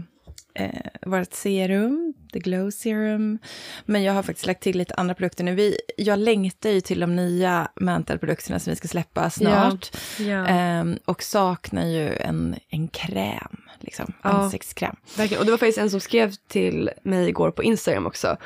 eh, 0.58 0.87
vårt 1.02 1.32
serum, 1.35 2.14
the 2.32 2.38
glow 2.38 2.70
serum. 2.70 3.38
Men 3.85 4.02
jag 4.02 4.12
har 4.12 4.23
faktiskt 4.23 4.46
lagt 4.46 4.62
till 4.62 4.78
lite 4.78 4.94
andra 4.94 5.14
produkter 5.14 5.44
nu. 5.44 5.54
Vi, 5.54 5.76
jag 5.96 6.18
längtar 6.18 6.70
ju 6.70 6.80
till 6.80 7.00
de 7.00 7.16
nya 7.16 7.68
Mantle-produkterna 7.80 8.58
som 8.58 8.70
vi 8.70 8.76
ska 8.76 8.88
släppa 8.88 9.30
snart. 9.30 9.96
Ja, 10.18 10.25
ja. 10.25 10.46
Eh, 10.46 10.85
och 11.04 11.23
saknar 11.23 11.87
ju 11.87 12.16
en, 12.16 12.56
en 12.68 12.88
kräm, 12.88 13.56
liksom, 13.80 14.12
ja, 14.23 14.30
ansiktskräm. 14.30 14.96
Verkligen. 15.16 15.40
Och 15.40 15.44
det 15.44 15.50
var 15.50 15.58
faktiskt 15.58 15.78
en 15.78 15.90
som 15.90 16.00
skrev 16.00 16.32
till 16.49 16.90
mig 17.02 17.28
igår 17.28 17.50
på 17.50 17.62
Instagram 17.62 18.06
också. 18.06 18.37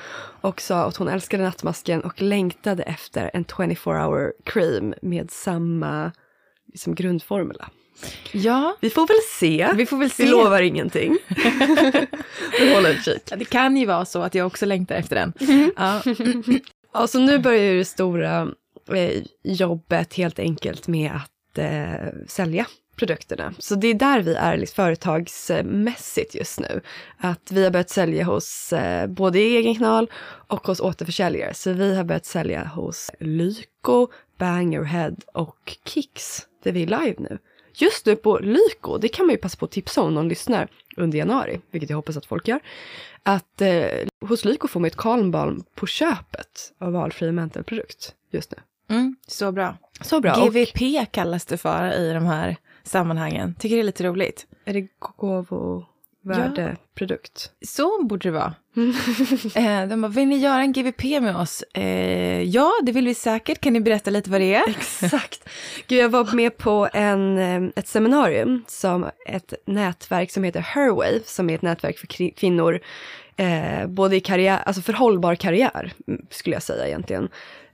Och 0.41 0.61
sa 0.61 0.85
att 0.85 0.97
hon 0.97 1.09
älskade 1.09 1.43
nattmasken 1.43 2.01
och 2.01 2.23
längtade 2.23 2.83
efter 2.83 3.31
en 3.35 3.45
24 3.45 4.07
hour 4.07 4.33
cream 4.45 4.95
med 5.03 5.31
samma 5.31 6.13
liksom 6.73 6.95
grundformula. 6.95 7.71
Ja. 8.33 8.77
Vi 8.81 8.91
får 8.91 9.07
väl 9.07 9.17
se. 9.39 9.69
Vi 9.77 9.87
får 9.87 9.97
väl 9.97 10.11
se. 10.11 10.23
Vi 10.23 10.29
lovar 10.31 10.63
ingenting. 10.63 11.19
Vi 12.61 12.75
håller 12.75 12.91
utkik. 12.91 13.23
Ja, 13.31 13.37
det 13.37 13.45
kan 13.45 13.77
ju 13.77 13.87
vara 13.87 14.05
så 14.05 14.23
att 14.23 14.35
jag 14.35 14.47
också 14.47 14.67
längtar 14.67 14.95
efter 14.95 15.17
den. 15.17 15.33
Mm. 15.41 15.73
Ja. 15.77 16.03
ja, 16.93 17.07
så 17.07 17.19
nu 17.19 17.39
börjar 17.39 17.75
det 17.75 17.85
stora 17.85 18.49
eh, 18.95 19.23
jobbet 19.43 20.15
helt 20.15 20.39
enkelt 20.39 20.89
med 20.89 21.13
att 21.13 21.59
eh, 21.59 22.09
sälja 22.27 22.67
produkterna. 22.97 23.55
Så 23.59 23.75
det 23.75 23.89
är 23.89 23.95
där 23.95 24.21
vi 24.21 24.35
är 24.35 24.57
liksom 24.57 24.75
företagsmässigt 24.75 26.35
just 26.35 26.61
nu. 26.61 26.81
Att 27.19 27.53
vi 27.53 27.65
har 27.65 27.71
börjat 27.71 27.91
sälja 27.91 28.25
hos 28.25 28.73
eh, 28.73 29.07
både 29.07 29.39
egen 29.39 29.75
kanal 29.75 30.11
och 30.49 30.67
hos 30.67 30.81
återförsäljare. 30.81 31.55
Så 31.55 31.73
vi 31.73 31.95
har 31.95 32.05
börjat 32.05 32.27
sälja 32.27 32.65
hos 32.65 33.11
Lyko, 33.21 34.09
Bangerhead 34.39 35.17
och 35.35 35.77
Kicks 35.85 36.47
där 36.63 36.73
vi 36.73 36.87
live 36.87 37.15
nu. 37.19 37.39
Just 37.75 38.07
nu 38.07 38.17
på 38.17 38.39
Lyko, 38.39 38.99
det 38.99 39.09
kan 39.09 39.27
man 39.27 39.33
ju 39.33 39.39
passa 39.39 39.57
på 39.57 39.65
att 39.65 39.71
tipsa 39.71 40.03
om 40.03 40.15
någon 40.15 40.29
lyssnar 40.29 40.69
under 40.97 41.19
januari, 41.19 41.61
vilket 41.71 41.91
jag 41.91 41.97
hoppas 41.97 42.17
att 42.17 42.27
folk 42.27 42.49
gör. 42.49 42.61
Att 43.23 43.61
eh, 43.61 43.87
hos 44.21 44.45
Lyko 44.45 44.69
får 44.69 44.81
man 44.81 44.87
ett 44.87 44.97
kalmbalm 44.97 45.65
på 45.75 45.87
köpet 45.87 46.73
av 46.79 46.93
valfri 46.93 47.33
mentalprodukt 47.33 48.15
just 48.31 48.51
nu. 48.51 48.97
Mm, 48.97 49.17
så 49.27 49.53
bra. 49.53 49.77
Så 50.01 50.21
bra. 50.21 50.35
GVP 50.35 50.83
och... 51.03 51.13
kallas 51.13 51.47
det 51.47 51.57
för 51.57 51.93
i 51.93 52.13
de 52.13 52.27
här 52.27 52.57
sammanhangen. 52.83 53.55
Tycker 53.55 53.77
det 53.77 53.83
är 53.83 53.85
lite 53.85 54.05
roligt. 54.05 54.47
Är 54.65 54.75
det 54.75 54.89
gåvo 54.99 55.87
värdeprodukt. 56.23 57.51
Ja, 57.59 57.67
så 57.67 58.05
borde 58.05 58.29
det 58.29 58.33
vara. 58.33 58.55
eh, 59.55 59.89
de 59.89 60.01
bara, 60.01 60.09
vill 60.09 60.29
ni 60.29 60.37
göra 60.37 60.61
en 60.61 60.73
GVP 60.73 61.05
med 61.21 61.37
oss? 61.37 61.63
Eh, 61.75 62.43
ja, 62.43 62.73
det 62.83 62.93
vill 62.93 63.07
vi 63.07 63.15
säkert. 63.15 63.61
Kan 63.61 63.73
ni 63.73 63.81
berätta 63.81 64.11
lite 64.11 64.31
vad 64.31 64.41
det 64.41 64.55
är? 64.55 64.69
Exakt. 64.69 65.49
Gud, 65.87 65.99
jag 65.99 66.09
var 66.09 66.35
med 66.35 66.57
på 66.57 66.89
en, 66.93 67.39
eh, 67.39 67.71
ett 67.77 67.89
seminarium 67.89 68.65
som 68.67 69.11
ett 69.27 69.55
nätverk 69.67 70.31
som 70.31 70.45
heter 70.45 70.61
Herwave, 70.61 71.21
som 71.25 71.51
är 71.51 71.55
ett 71.55 71.63
nätverk 71.63 71.99
för 71.99 72.31
kvinnor, 72.31 72.81
eh, 73.37 73.87
både 73.87 74.17
i 74.17 74.21
karriär, 74.21 74.63
alltså 74.67 74.83
för 74.83 74.93
hållbar 74.93 75.35
karriär, 75.35 75.93
skulle 76.31 76.57
jag 76.57 76.63
säga 76.63 76.87
egentligen, 76.87 77.29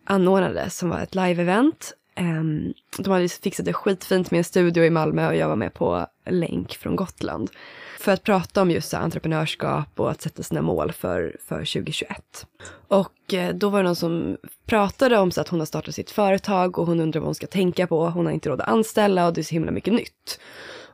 anordnade, 0.05 0.71
som 0.71 0.89
var 0.89 1.01
ett 1.01 1.15
live-event. 1.15 1.93
Um, 2.21 2.75
de 2.99 3.13
hade 3.13 3.29
fixat 3.29 3.67
det 3.67 3.73
skitfint 3.73 4.31
med 4.31 4.39
en 4.39 4.45
studio 4.45 4.85
i 4.85 4.91
Malmö 4.91 5.29
och 5.29 5.37
jag 5.37 5.49
var 5.49 5.57
med 5.57 5.75
på 5.75 6.07
länk 6.27 6.75
från 6.75 6.97
Gotland 6.97 7.51
för 7.99 8.13
att 8.13 8.23
prata 8.23 8.63
om 8.63 8.71
just 8.71 8.95
entreprenörskap 8.95 10.01
och 10.01 10.11
att 10.11 10.23
sätta 10.23 10.43
sina 10.43 10.63
mål 10.63 10.93
för, 10.93 11.37
för 11.45 11.57
2021. 11.57 12.47
Och 12.89 13.35
eh, 13.35 13.55
då 13.55 13.69
var 13.69 13.79
det 13.79 13.85
någon 13.85 13.97
som 13.97 14.37
pratade 14.67 15.19
om 15.19 15.31
så 15.31 15.41
att 15.41 15.49
hon 15.49 15.59
har 15.59 15.67
startat 15.67 15.95
sitt 15.95 16.11
företag 16.11 16.79
och 16.79 16.87
hon 16.87 17.01
undrar 17.01 17.21
vad 17.21 17.29
hon 17.29 17.35
ska 17.35 17.47
tänka 17.47 17.87
på. 17.87 18.09
Hon 18.09 18.27
har 18.27 18.33
inte 18.33 18.49
råd 18.49 18.61
att 18.61 18.69
anställa 18.69 19.27
och 19.27 19.33
det 19.33 19.41
är 19.41 19.43
så 19.43 19.55
himla 19.55 19.71
mycket 19.71 19.95
nytt. 19.95 20.41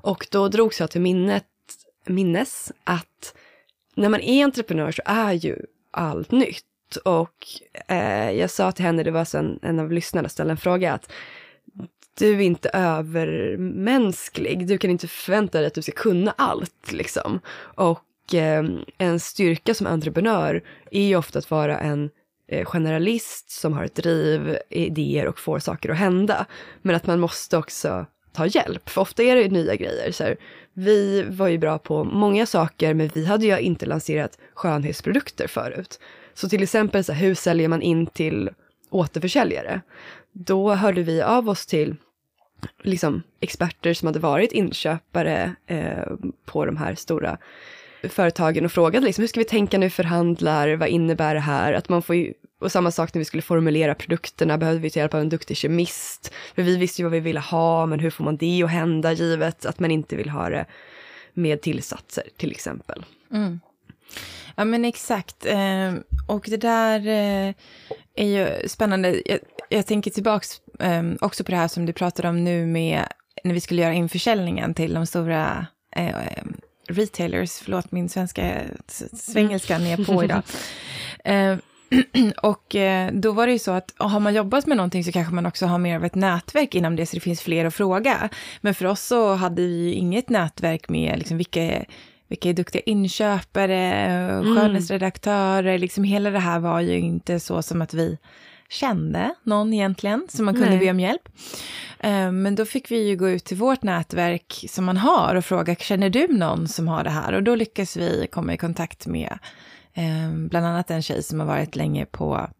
Och 0.01 0.27
då 0.31 0.49
drogs 0.49 0.81
jag 0.81 0.91
till 0.91 1.01
minnet, 1.01 1.47
minnes 2.07 2.73
att 2.85 3.35
när 3.95 4.09
man 4.09 4.21
är 4.21 4.45
entreprenör 4.45 4.93
så 4.93 5.03
är 5.05 5.33
ju 5.33 5.57
allt 5.91 6.31
nytt. 6.31 6.65
Och 6.97 7.47
eh, 7.89 8.31
jag 8.31 8.51
sa 8.51 8.73
till 8.73 8.85
henne, 8.85 9.03
det 9.03 9.11
var 9.11 9.25
så 9.25 9.39
en, 9.39 9.59
en 9.63 9.79
av 9.79 9.93
lyssnarna 9.93 10.29
ställde 10.29 10.51
en 10.51 10.57
fråga, 10.57 10.93
att 10.93 11.13
du 12.19 12.35
är 12.35 12.41
inte 12.41 12.69
övermänsklig. 12.69 14.67
Du 14.67 14.79
kan 14.79 14.91
inte 14.91 15.09
förvänta 15.09 15.59
dig 15.59 15.67
att 15.67 15.75
du 15.75 15.83
ska 15.83 15.93
kunna 15.93 16.35
allt 16.39 16.93
liksom. 16.93 17.41
Och 17.59 18.35
eh, 18.35 18.65
en 18.99 19.21
styrka 19.21 19.75
som 19.75 19.87
entreprenör 19.87 20.63
är 20.91 21.03
ju 21.03 21.17
ofta 21.17 21.39
att 21.39 21.51
vara 21.51 21.79
en 21.79 22.11
eh, 22.49 22.65
generalist 22.65 23.51
som 23.51 23.73
har 23.73 23.85
ett 23.85 23.95
driv, 23.95 24.57
idéer 24.71 25.27
och 25.27 25.39
får 25.39 25.59
saker 25.59 25.89
att 25.89 25.99
hända. 25.99 26.47
Men 26.83 26.97
att 26.97 27.07
man 27.07 27.21
måste 27.21 27.57
också 27.57 28.07
ta 28.33 28.47
hjälp, 28.47 28.89
för 28.89 29.01
ofta 29.01 29.23
är 29.23 29.37
det 29.37 29.49
nya 29.49 29.75
grejer. 29.75 30.13
Så 30.13 30.25
här, 30.25 30.37
vi 30.73 31.23
var 31.23 31.49
ju 31.49 31.59
bra 31.59 31.79
på 31.79 32.05
många 32.05 32.47
saker, 32.47 32.95
men 32.95 33.11
vi 33.15 33.25
hade 33.25 33.47
ju 33.47 33.59
inte 33.59 33.87
lanserat 33.87 34.39
skönhetsprodukter 34.55 35.47
förut. 35.47 36.01
Så 36.35 36.49
till 36.49 36.63
exempel, 36.63 37.05
så 37.05 37.13
här, 37.13 37.27
hur 37.27 37.35
säljer 37.35 37.69
man 37.69 37.83
in 37.83 38.07
till 38.07 38.51
återförsäljare? 38.91 39.81
då 40.33 40.75
hörde 40.75 41.03
vi 41.03 41.23
av 41.23 41.49
oss 41.49 41.67
till 41.67 41.97
liksom, 42.83 43.23
experter 43.41 43.95
som 43.95 44.07
hade 44.07 44.19
varit 44.19 44.53
inköpare 44.53 45.55
eh, 45.67 46.13
på 46.45 46.67
de 46.67 46.77
här 46.77 46.95
stora 46.95 47.39
företagen 48.03 48.65
och 48.65 48.73
frågade 48.73 49.07
liksom, 49.07 49.23
hur 49.23 49.29
ska 49.29 49.41
vi 49.41 49.45
tänka 49.45 49.79
när 49.79 49.87
vi 49.87 49.91
förhandlar, 49.91 50.77
vad 50.77 50.89
innebär 50.89 51.35
det 51.35 51.41
här? 51.41 51.73
Att 51.73 51.89
man 51.89 52.03
får 52.03 52.17
ju, 52.17 52.33
och 52.61 52.73
samma 52.73 52.91
sak 52.91 53.15
när 53.15 53.19
vi 53.19 53.25
skulle 53.25 53.43
formulera 53.43 53.95
produkterna 53.95 54.59
behövde 54.59 54.81
vi 54.81 54.91
ta 54.91 55.01
hjälp 55.01 55.15
av 55.15 55.21
en 55.21 55.29
duktig 55.29 55.57
kemist. 55.57 56.33
För 56.55 56.63
vi 56.63 56.77
visste 56.77 57.03
ju 57.03 57.05
vad 57.05 57.13
vi 57.13 57.21
ville 57.21 57.41
ha, 57.41 57.87
men 57.87 58.01
hur 58.01 58.11
får 58.11 58.25
man 58.25 58.37
det 58.37 58.63
att 58.63 58.71
hända 58.71 59.13
givet 59.13 59.67
att 59.67 59.81
man 59.81 59.91
inte 59.91 60.17
vill 60.17 60.31
ha 60.31 60.49
det 60.49 60.67
med 61.35 61.61
tillsatser 61.61 62.25
till 62.37 62.51
exempel. 62.51 63.05
Mm. 63.33 63.61
Ja 64.57 64.65
men 64.65 64.85
exakt. 64.85 65.47
Eh, 65.47 65.95
och 66.27 66.47
det 66.49 66.57
där 66.57 66.99
eh, 67.07 67.55
är 68.15 68.27
ju 68.27 68.69
spännande. 68.69 69.23
Jag, 69.27 69.39
jag 69.69 69.87
tänker 69.87 70.11
tillbaks 70.11 70.61
eh, 70.79 71.03
också 71.21 71.45
på 71.45 71.51
det 71.51 71.57
här 71.57 71.69
som 71.69 71.87
du 71.87 71.93
pratade 71.93 72.29
om 72.29 72.45
nu 72.45 72.67
med 72.67 73.05
när 73.45 73.55
vi 73.55 73.61
skulle 73.61 73.83
göra 73.83 73.95
införsäljningen 73.95 74.75
till 74.75 74.95
de 74.95 75.07
stora 75.07 75.67
eh, 75.97 76.15
retailers. 76.89 77.53
Förlåt, 77.53 77.93
min 77.93 78.09
svenska 78.09 78.61
svengelskan 79.13 79.87
är 79.87 80.05
på 80.05 80.25
idag. 80.25 80.43
Eh, 81.25 81.57
och 82.43 82.77
då 83.13 83.33
var 83.33 83.47
det 83.47 83.53
ju 83.53 83.59
så 83.59 83.71
att 83.71 83.95
har 83.97 84.21
man 84.21 84.35
jobbat 84.35 84.67
med 84.67 84.77
någonting 84.77 85.05
så 85.05 85.13
kanske 85.13 85.35
man 85.35 85.47
också 85.47 85.67
har 85.67 85.79
mer 85.79 85.97
av 85.97 86.05
ett 86.05 86.15
nätverk 86.15 86.75
inom 86.75 86.97
det, 86.97 87.07
så 87.07 87.17
det 87.17 87.21
finns 87.21 87.43
fler 87.43 87.65
att 87.65 87.75
fråga. 87.75 88.29
Men 88.61 88.75
för 88.75 88.85
oss 88.85 89.01
så 89.01 89.35
hade 89.35 89.63
vi 89.63 89.93
inget 89.93 90.29
nätverk 90.29 90.89
med 90.89 91.19
liksom 91.19 91.37
vilka 91.37 91.85
vilka 92.33 92.49
är 92.49 92.55
duktiga 92.55 92.83
inköpare, 92.87 93.93
mm. 93.93 94.57
skönhetsredaktörer, 94.57 95.79
liksom 95.79 96.05
hela 96.05 96.31
det 96.31 96.39
här 96.39 96.59
var 96.59 96.81
ju 96.81 96.99
inte 96.99 97.41
så 97.41 97.63
som 97.63 97.83
att 97.83 97.95
vi 97.95 98.19
kände 98.69 99.35
någon 99.43 99.73
egentligen, 99.73 100.27
som 100.29 100.45
man 100.45 100.55
kunde 100.55 100.71
Nej. 100.71 100.79
be 100.79 100.91
om 100.91 101.01
hjälp. 101.01 101.29
Eh, 101.99 102.33
men 102.33 102.55
då 102.55 102.65
fick 102.65 102.91
vi 102.91 103.09
ju 103.09 103.17
gå 103.17 103.29
ut 103.29 103.45
till 103.45 103.57
vårt 103.57 103.83
nätverk 103.83 104.65
som 104.69 104.85
man 104.85 104.97
har 104.97 105.35
och 105.35 105.45
fråga, 105.45 105.75
känner 105.75 106.11
du 106.11 106.29
någon 106.29 106.69
som 106.69 106.89
har 106.89 107.05
det 107.05 107.11
här? 107.11 107.33
Och 107.33 107.43
då 107.43 107.55
lyckas 107.55 107.97
vi 107.97 108.27
komma 108.33 108.55
i 108.55 108.57
kontakt 108.57 109.07
med 109.07 109.39
eh, 109.95 110.35
bland 110.35 110.67
annat 110.67 110.91
en 110.91 111.03
tjej 111.03 111.23
som 111.23 111.41
har 111.41 111.47
varit 111.47 111.77
länge 111.77 112.07
på, 112.07 112.51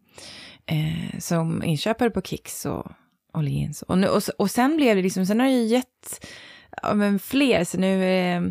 eh, 0.65 1.19
som 1.19 1.63
inköpare 1.63 2.09
på 2.09 2.21
Kicks 2.21 2.65
och 2.65 2.91
Åhléns. 3.33 3.81
Och, 3.81 3.97
och, 3.97 4.23
och 4.37 4.51
sen 4.51 4.75
blev 4.75 4.95
det 4.95 5.01
liksom, 5.01 5.25
sen 5.25 5.39
har 5.39 5.47
det 5.47 5.53
ju 5.53 5.65
gett 5.65 6.25
ja, 6.81 6.93
men 6.93 7.19
fler, 7.19 7.63
så 7.63 7.77
nu 7.77 8.03
eh, 8.03 8.41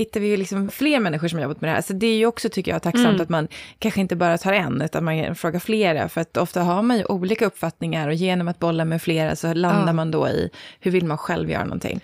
hittar 0.00 0.20
vi 0.20 0.26
ju 0.26 0.36
liksom 0.36 0.68
fler 0.70 1.00
människor 1.00 1.28
som 1.28 1.38
har 1.38 1.42
jobbat 1.42 1.60
med 1.60 1.70
det 1.70 1.74
här. 1.74 1.82
Så 1.82 1.92
det 1.92 2.06
är 2.06 2.16
ju 2.16 2.26
också, 2.26 2.48
tycker 2.48 2.72
jag, 2.72 2.82
tacksamt 2.82 3.06
Mm. 3.08 3.20
att 3.20 3.28
man 3.28 3.48
kanske 3.78 4.00
inte 4.00 4.16
bara 4.16 4.38
tar 4.38 4.52
en, 4.52 4.82
utan 4.82 5.04
man 5.04 5.34
frågar 5.34 5.60
flera, 5.60 6.08
för 6.08 6.20
att 6.20 6.36
ofta 6.36 6.62
har 6.62 6.82
man 6.82 6.96
ju 6.96 7.04
olika 7.04 7.46
uppfattningar 7.46 8.08
och 8.08 8.14
genom 8.14 8.48
att 8.48 8.58
bolla 8.58 8.84
med 8.84 9.02
flera 9.02 9.36
så 9.36 9.54
landar 9.54 9.86
Ja. 9.86 9.92
man 9.92 10.10
då 10.10 10.28
i 10.28 10.50
hur 10.80 10.90
vill 10.90 11.04
man 11.04 11.18
själv 11.18 11.50
göra 11.50 11.64
någonting. 11.64 12.00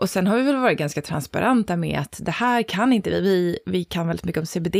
Och 0.00 0.10
sen 0.10 0.26
har 0.26 0.36
vi 0.36 0.42
väl 0.42 0.56
varit 0.56 0.78
ganska 0.78 1.02
transparenta 1.02 1.76
med 1.76 1.98
att 1.98 2.20
det 2.22 2.30
här 2.30 2.62
kan 2.62 2.92
inte 2.92 3.10
vi, 3.10 3.20
vi, 3.20 3.58
vi 3.66 3.84
kan 3.84 4.06
väldigt 4.06 4.24
mycket 4.24 4.40
om 4.40 4.46
CBD 4.46 4.76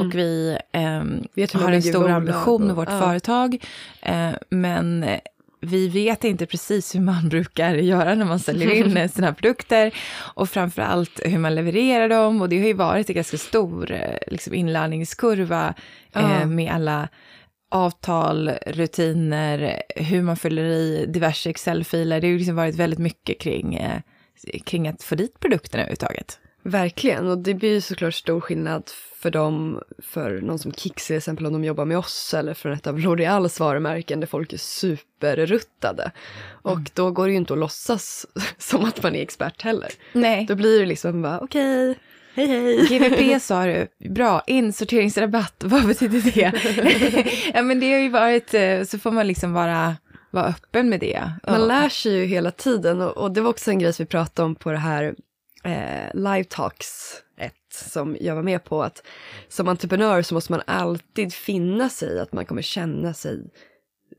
och 0.00 0.14
vi 0.14 0.58
hur 0.72 1.54
man 1.54 1.62
har 1.62 1.72
en 1.72 1.82
stor 1.82 2.10
ambition 2.10 2.66
med 2.66 2.76
vårt 2.76 2.90
ja. 2.90 3.00
företag, 3.00 3.64
eh, 4.02 4.30
men 4.48 5.02
eh, 5.04 5.18
vi 5.64 5.88
vet 5.88 6.24
inte 6.24 6.46
precis 6.46 6.94
hur 6.94 7.00
man 7.00 7.28
brukar 7.28 7.74
göra 7.74 8.14
när 8.14 8.24
man 8.24 8.38
säljer 8.38 8.70
in 8.70 8.96
eh, 8.96 9.10
sina 9.14 9.34
produkter 9.34 9.94
och 10.34 10.48
framför 10.48 10.82
allt 10.82 11.20
hur 11.24 11.38
man 11.38 11.54
levererar 11.54 12.08
dem 12.08 12.42
och 12.42 12.48
det 12.48 12.58
har 12.58 12.66
ju 12.66 12.72
varit 12.72 13.08
en 13.08 13.14
ganska 13.14 13.38
stor 13.38 13.92
eh, 13.92 14.18
liksom 14.26 14.54
inlärningskurva 14.54 15.74
eh, 16.14 16.22
Ja. 16.40 16.46
med 16.46 16.72
alla 16.72 17.08
avtal, 17.70 18.48
rutiner, 18.66 19.82
hur 19.96 20.22
man 20.22 20.36
fyller 20.36 20.64
i 20.64 21.06
diverse 21.08 21.50
Excel-filer. 21.50 22.20
Det 22.20 22.26
har 22.26 22.32
ju 22.32 22.38
liksom 22.38 22.56
varit 22.56 22.74
väldigt 22.74 22.98
mycket 22.98 23.40
kring, 23.40 23.74
eh, 23.74 24.00
kring 24.64 24.88
att 24.88 25.02
få 25.02 25.14
dit 25.14 25.40
produkterna 25.40 25.82
överhuvudtaget. 25.82 26.38
Verkligen, 26.66 27.26
och 27.28 27.38
det 27.38 27.54
blir 27.54 27.70
ju 27.70 27.80
såklart 27.80 28.14
stor 28.14 28.40
skillnad 28.40 28.90
för 29.16 29.30
dem, 29.30 29.80
för 29.98 30.40
någon 30.40 30.58
som 30.58 30.72
Kicks 30.72 31.06
till 31.06 31.16
exempel 31.16 31.46
om 31.46 31.52
de 31.52 31.64
jobbar 31.64 31.84
med 31.84 31.98
oss 31.98 32.34
eller 32.34 32.54
från 32.54 32.72
ett 32.72 32.86
av 32.86 32.98
L'Oreals 32.98 33.60
varumärken 33.60 34.20
där 34.20 34.26
folk 34.26 34.52
är 34.52 34.56
superruttade. 34.56 36.10
Och 36.62 36.78
då 36.94 37.10
går 37.10 37.26
det 37.26 37.30
ju 37.32 37.36
inte 37.36 37.52
att 37.52 37.58
låtsas 37.58 38.26
som 38.58 38.84
att 38.84 39.02
man 39.02 39.14
är 39.14 39.22
expert 39.22 39.62
heller. 39.62 39.88
Nej. 40.12 40.46
Då 40.48 40.54
blir 40.54 40.80
det 40.80 40.86
liksom 40.86 41.22
bara 41.22 41.40
okej, 41.40 41.98
hej 42.34 42.46
hej. 42.46 42.86
GVP 42.88 43.42
sa 43.42 43.64
du, 43.64 43.86
bra, 44.10 44.42
insorteringsrabatt, 44.46 45.54
vad 45.64 45.86
betyder 45.86 46.20
det? 46.34 46.52
ja 47.54 47.62
men 47.62 47.80
det 47.80 47.92
har 47.92 48.00
ju 48.00 48.08
varit, 48.08 48.54
eh, 48.54 48.82
så 48.82 48.98
får 48.98 49.10
man 49.10 49.26
liksom 49.26 49.52
vara, 49.52 49.96
vara 50.30 50.44
öppen 50.46 50.88
med 50.88 51.00
det. 51.00 51.30
Man 51.46 51.60
Ja. 51.60 51.66
lär 51.66 51.88
sig 51.88 52.12
ju 52.12 52.24
hela 52.24 52.50
tiden 52.50 53.00
och, 53.00 53.16
och 53.16 53.32
det 53.32 53.40
var 53.40 53.50
också 53.50 53.70
en 53.70 53.78
grej 53.78 53.92
som 53.92 54.04
vi 54.04 54.08
pratade 54.08 54.46
om 54.46 54.54
på 54.54 54.70
det 54.72 54.78
här 54.78 55.14
eh, 55.64 56.14
Live 56.14 56.44
Talks 56.44 57.22
1 57.36 57.52
som 57.70 58.16
jag 58.20 58.34
var 58.34 58.42
med 58.42 58.64
på 58.64 58.82
att 58.82 59.02
som 59.48 59.68
entreprenör 59.68 60.22
så 60.22 60.34
måste 60.34 60.52
man 60.52 60.62
alltid 60.66 61.34
finna 61.34 61.88
sig 61.88 62.20
att 62.20 62.32
man 62.32 62.46
kommer 62.46 62.62
känna 62.62 63.14
sig 63.14 63.42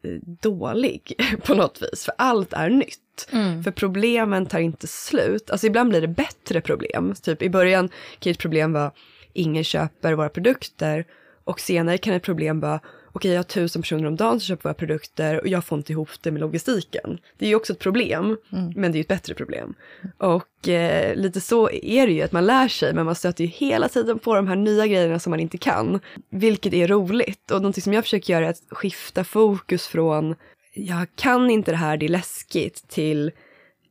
eh, 0.04 0.20
dålig 0.42 1.14
på 1.44 1.54
något 1.54 1.82
vis, 1.82 2.06
för 2.06 2.14
allt 2.18 2.54
är 2.54 2.70
nytt. 2.70 3.30
Mm. 3.32 3.64
För 3.64 3.72
problemen 3.72 4.46
tar 4.46 4.60
inte 4.60 4.88
slut. 4.88 5.50
Alltså 5.50 5.68
ibland 5.68 5.90
blir 5.90 6.02
det 6.02 6.08
bättre 6.08 6.62
problem. 6.62 7.16
Typ 7.22 7.42
i 7.42 7.50
början 7.50 7.90
kan 8.20 8.32
ett 8.32 8.40
problem 8.40 8.74
vara 8.74 8.92
ingen 9.34 9.64
köper 9.64 10.14
våra 10.14 10.30
produkter 10.30 11.06
och 11.44 11.60
senare 11.60 11.98
kan 11.98 12.14
ett 12.14 12.24
problem 12.24 12.60
vara 12.60 12.80
okej 13.16 13.32
jag 13.32 13.40
har 13.40 13.44
tusen 13.44 13.82
personer 13.82 14.06
om 14.06 14.16
dagen 14.16 14.40
som 14.40 14.48
köper 14.48 14.64
våra 14.64 14.74
produkter 14.74 15.42
och 15.42 15.48
jag 15.48 15.66
får 15.66 15.78
inte 15.78 15.92
ihop 15.92 16.10
det 16.22 16.32
med 16.32 16.42
logistiken. 16.42 17.20
Det 17.38 17.46
är 17.46 17.50
ju 17.50 17.56
också 17.56 17.74
ett 17.74 17.80
problem, 17.80 18.38
men 18.76 18.92
det 18.92 18.96
är 18.96 19.00
ju 19.00 19.02
ett 19.02 19.08
bättre 19.08 19.34
problem. 19.34 19.74
Och 20.18 20.70
eh, 20.70 21.16
lite 21.16 21.42
så 21.42 21.70
är 21.72 22.08
det 22.08 22.14
ju, 22.14 22.22
att 22.22 22.32
man 22.32 22.46
lär 22.46 22.68
sig 22.68 22.94
men 22.94 23.06
man 23.06 23.16
stöter 23.16 23.44
ju 23.44 23.50
hela 23.50 23.90
tiden 23.90 24.20
på 24.20 24.36
de 24.36 24.48
här 24.48 24.56
nya 24.56 24.88
grejerna 24.88 25.20
som 25.20 25.32
man 25.32 25.40
inte 25.40 25.58
kan. 25.58 26.00
Vilket 26.30 26.74
är 26.74 26.88
roligt 26.88 27.52
och 27.52 27.62
någonting 27.62 27.84
som 27.84 27.94
jag 27.94 28.04
försöker 28.04 28.34
göra 28.34 28.46
är 28.46 28.50
att 28.50 28.64
skifta 28.70 29.24
fokus 29.24 29.88
från 29.88 30.36
jag 30.74 31.08
kan 31.16 31.50
inte 31.50 31.72
det 31.72 31.78
här, 31.78 31.98
det 31.98 32.06
är 32.06 32.10
läskigt 32.10 32.90
till 32.90 33.32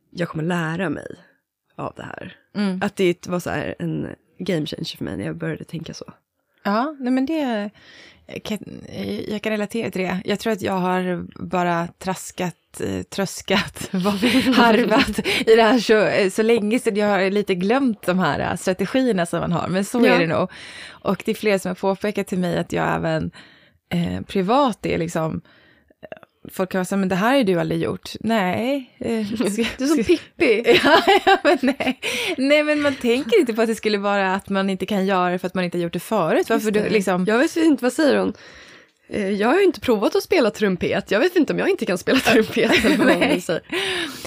jag 0.09 0.29
kommer 0.29 0.43
lära 0.43 0.89
mig 0.89 1.07
av 1.75 1.93
det 1.95 2.03
här. 2.03 2.37
Mm. 2.55 2.79
Att 2.83 2.95
det 2.95 3.27
var 3.27 3.39
så 3.39 3.49
här 3.49 3.75
en 3.79 4.07
game 4.39 4.65
changer 4.65 4.97
för 4.97 5.03
mig 5.03 5.17
när 5.17 5.25
jag 5.25 5.37
började 5.37 5.63
tänka 5.63 5.93
så. 5.93 6.13
Ja, 6.65 6.95
nej 6.99 7.11
men 7.13 7.25
det, 7.25 7.69
jag 8.27 8.43
kan, 8.43 9.51
relatera 9.51 9.91
till 9.91 10.01
det. 10.01 10.21
Jag 10.25 10.39
tror 10.39 10.53
att 10.53 10.61
jag 10.61 10.73
har 10.73 11.25
bara 11.45 11.87
traskat, 11.87 12.81
eh, 12.81 13.01
tröskat, 13.03 13.89
harvat 14.55 15.19
i 15.47 15.55
det 15.55 15.63
här 15.63 15.79
så, 15.79 16.29
så 16.35 16.43
länge 16.43 16.79
så 16.79 16.89
jag 16.93 17.07
har 17.07 17.29
lite 17.29 17.55
glömt 17.55 18.01
de 18.05 18.19
här 18.19 18.39
eh, 18.39 18.55
strategierna 18.55 19.25
som 19.25 19.39
man 19.39 19.51
har, 19.51 19.67
men 19.67 19.85
så 19.85 20.05
Ja. 20.05 20.13
är 20.15 20.19
det 20.19 20.27
nog. 20.27 20.51
Och 20.89 21.21
det 21.25 21.31
är 21.31 21.35
fler 21.35 21.57
som 21.57 21.69
har 21.69 21.75
påpekat 21.75 22.27
till 22.27 22.39
mig 22.39 22.57
att 22.57 22.71
jag 22.71 22.95
även 22.95 23.31
eh, 23.89 24.21
privat 24.21 24.85
är 24.85 24.97
liksom, 24.97 25.35
eh, 25.35 25.41
folk 26.51 26.71
kan 26.71 26.79
vara 26.79 26.85
så 26.85 26.95
här, 26.95 26.99
men 26.99 27.09
det 27.09 27.15
här 27.15 27.37
har 27.37 27.43
du 27.43 27.59
aldrig 27.59 27.81
gjort. 27.83 28.11
Nej. 28.19 28.91
Eh, 28.99 29.07
Du 29.77 29.83
är 29.83 29.87
som 29.87 30.03
Pippi. 30.03 30.63
Ja, 30.83 31.01
ja, 31.25 31.37
men 31.43 31.57
nej. 31.61 31.99
nej, 32.37 32.63
men 32.63 32.81
man 32.81 32.95
tänker 32.95 33.39
inte 33.39 33.53
på 33.53 33.61
att 33.61 33.67
det 33.67 33.75
skulle 33.75 33.97
vara 33.97 34.33
att 34.33 34.49
man 34.49 34.69
inte 34.69 34.85
kan 34.85 35.05
göra 35.05 35.29
det 35.31 35.39
för 35.39 35.47
att 35.47 35.53
man 35.55 35.63
inte 35.63 35.77
har 35.77 35.83
gjort 35.83 35.93
det 35.93 35.99
förut. 35.99 36.49
Varför 36.49 36.71
du 36.71 36.89
liksom... 36.89 37.25
Jag 37.27 37.37
vet 37.37 37.55
inte, 37.57 37.83
vad 37.83 37.93
säger 37.93 38.17
hon? 38.17 38.33
Eh, 39.09 39.29
Jag 39.29 39.47
har 39.47 39.57
ju 39.57 39.63
inte 39.63 39.79
provat 39.79 40.15
att 40.15 40.23
spela 40.23 40.51
trumpet. 40.51 41.11
Jag 41.11 41.19
vet 41.19 41.35
inte 41.35 41.53
om 41.53 41.59
jag 41.59 41.69
inte 41.69 41.85
kan 41.85 41.97
spela 41.97 42.19
trumpet. 42.19 42.85
eller 42.85 42.97
vad 42.97 43.07
Nej. 43.07 43.43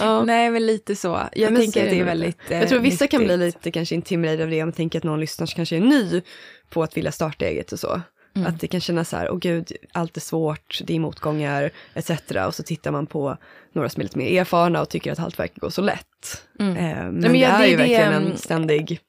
Ja. 0.01 0.25
Nej, 0.25 0.51
men 0.51 0.67
lite 0.67 0.97
så. 0.97 1.21
Jag 1.33 1.53
men 1.53 1.63
tänker 1.63 1.85
att 1.85 1.91
det 1.91 2.01
är 2.01 2.05
väldigt 2.05 2.51
eh, 2.51 2.59
Jag 2.59 2.69
tror 2.69 2.81
vissa 2.81 3.07
kan 3.07 3.25
bli 3.25 3.37
nyttigt. 3.37 3.55
lite 3.65 3.71
kanske 3.71 3.95
intimiderade 3.95 4.43
av 4.45 4.51
det 4.51 4.63
om 4.63 4.69
man 4.69 4.73
tänker 4.73 4.99
att 4.99 5.05
någon 5.05 5.21
lyssnar 5.21 5.47
som 5.47 5.57
kanske 5.57 5.77
är 5.77 5.81
ny 5.81 6.23
på 6.71 6.83
att 6.83 6.97
vilja 6.97 7.13
starta 7.13 7.45
eget 7.47 7.73
och 7.73 7.79
så. 7.79 8.01
Mm. 8.39 8.55
Att 8.55 8.61
det 8.61 8.69
kan 8.69 8.81
kännas 8.81 9.09
så 9.09 9.17
här, 9.17 9.31
åh 9.31 9.39
gud, 9.39 9.73
allt 9.93 10.17
är 10.17 10.21
svårt, 10.21 10.81
det 10.85 10.95
är 10.97 11.01
motgångar 11.01 11.71
etc. 11.95 12.11
Och 12.47 12.55
så 12.55 12.63
tittar 12.63 12.91
man 12.91 13.07
på 13.07 13.37
några 13.73 13.89
som 13.89 14.01
är 14.01 14.05
lite 14.05 14.19
mer 14.19 14.41
erfarna 14.41 14.81
och 14.81 14.89
tycker 14.89 15.13
att 15.13 15.19
allt 15.19 15.39
verkar 15.39 15.61
gå 15.61 15.71
så 15.71 15.83
lätt. 15.83 16.45
Mm. 16.61 16.77
Eh, 16.77 16.97
men, 16.97 17.15
men 17.15 17.33
det 17.33 17.45
är 17.45 17.59
det 17.59 17.67
ju 17.67 17.77
det, 17.77 17.77
verkligen 17.77 18.13
mm, 18.13 18.31
en 18.31 18.37
ständig... 18.37 19.01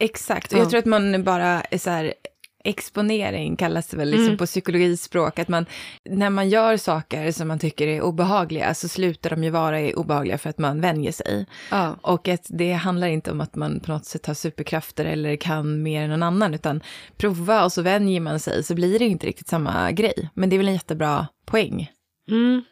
Exakt, 0.00 0.52
och 0.52 0.58
Ja. 0.58 0.62
jag 0.62 0.70
tror 0.70 0.78
att 0.78 0.84
man 0.84 1.24
bara 1.24 1.60
är 1.60 1.78
så 1.78 1.90
här, 1.90 2.14
exponering 2.64 3.56
kallas 3.56 3.86
det 3.86 3.96
väl 3.96 4.10
liksom 4.10 4.26
Mm. 4.26 4.36
på 4.38 4.46
psykologispråk, 4.46 5.38
att 5.38 5.48
man, 5.48 5.66
när 6.04 6.30
man 6.30 6.48
gör 6.48 6.76
saker 6.76 7.32
som 7.32 7.48
man 7.48 7.58
tycker 7.58 7.86
är 7.86 8.02
obehagliga 8.02 8.74
så 8.74 8.88
slutar 8.88 9.30
de 9.30 9.44
ju 9.44 9.50
vara 9.50 9.90
obehagliga 9.90 10.38
för 10.38 10.50
att 10.50 10.58
man 10.58 10.80
vänjer 10.80 11.12
sig. 11.12 11.46
Ja. 11.70 11.96
Och 12.02 12.28
att 12.28 12.46
det 12.48 12.72
handlar 12.72 13.08
inte 13.08 13.30
om 13.30 13.40
att 13.40 13.54
man 13.54 13.80
på 13.80 13.92
något 13.92 14.04
sätt 14.04 14.26
har 14.26 14.34
superkrafter 14.34 15.04
eller 15.04 15.36
kan 15.36 15.82
mer 15.82 16.02
än 16.02 16.10
någon 16.10 16.22
annan, 16.22 16.54
utan 16.54 16.80
prova 17.16 17.64
och 17.64 17.72
så 17.72 17.82
vänjer 17.82 18.20
man 18.20 18.40
sig 18.40 18.64
så 18.64 18.74
blir 18.74 18.98
det 18.98 19.04
inte 19.04 19.26
riktigt 19.26 19.48
samma 19.48 19.92
grej. 19.92 20.30
Men 20.34 20.50
det 20.50 20.56
är 20.56 20.58
väl 20.58 20.68
en 20.68 20.74
jättebra 20.74 21.26
poäng. 21.46 21.90
Mm. 22.30 22.62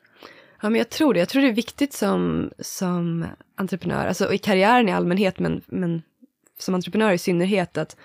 Ja, 0.63 0.71
men 0.71 0.79
jag 0.79 0.91
tror 0.91 1.15
det. 1.15 1.21
Jag 1.21 1.29
tror 1.29 1.43
det 1.43 1.49
är 1.49 1.53
viktigt 1.53 1.93
som, 1.93 2.51
som 2.59 3.27
entreprenör, 3.57 4.07
alltså 4.07 4.33
i 4.33 4.39
karriären 4.39 4.89
i 4.89 4.93
allmänhet, 4.93 5.39
men, 5.39 5.63
men 5.67 6.03
som 6.59 6.75
entreprenör 6.75 7.13
i 7.13 7.19
synnerhet, 7.19 7.79
att 7.79 7.97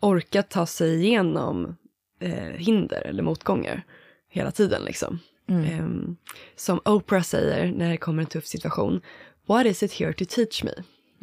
orka 0.00 0.42
ta 0.42 0.66
sig 0.66 1.04
igenom 1.04 1.76
eh, 2.20 2.32
hinder 2.32 3.06
eller 3.06 3.22
motgångar 3.22 3.82
hela 4.28 4.50
tiden. 4.50 4.82
Liksom. 4.84 5.20
Ehm, 5.48 6.16
som 6.56 6.80
Oprah 6.84 7.22
säger 7.22 7.72
när 7.72 7.90
det 7.90 7.96
kommer 7.96 8.22
en 8.22 8.28
tuff 8.28 8.46
situation, 8.46 9.00
what 9.46 9.66
is 9.66 9.82
it 9.82 9.92
here 9.92 10.12
to 10.12 10.24
teach 10.28 10.64
me? 10.64 10.72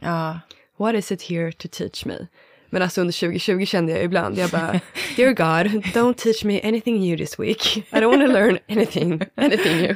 Ja, 0.02 0.40
What 0.78 0.96
is 0.96 1.12
it 1.12 1.22
here 1.22 1.52
to 1.52 1.68
teach 1.68 2.06
me? 2.06 2.28
Men 2.70 2.82
alltså 2.82 3.02
under 3.02 3.14
2020 3.14 3.66
kände 3.66 3.92
jag 3.92 4.04
ibland, 4.04 4.38
jag 4.38 4.50
bara, 4.50 4.80
dear 5.16 5.34
God, 5.34 5.84
don't 5.84 6.14
teach 6.14 6.44
me 6.44 6.62
anything 6.64 7.00
new 7.00 7.18
this 7.18 7.40
week. 7.40 7.78
I 7.78 7.96
don't 7.96 8.08
want 8.08 8.22
to 8.22 8.28
learn 8.28 8.60
anything, 8.70 9.22
anything 9.36 9.78
new. 9.78 9.96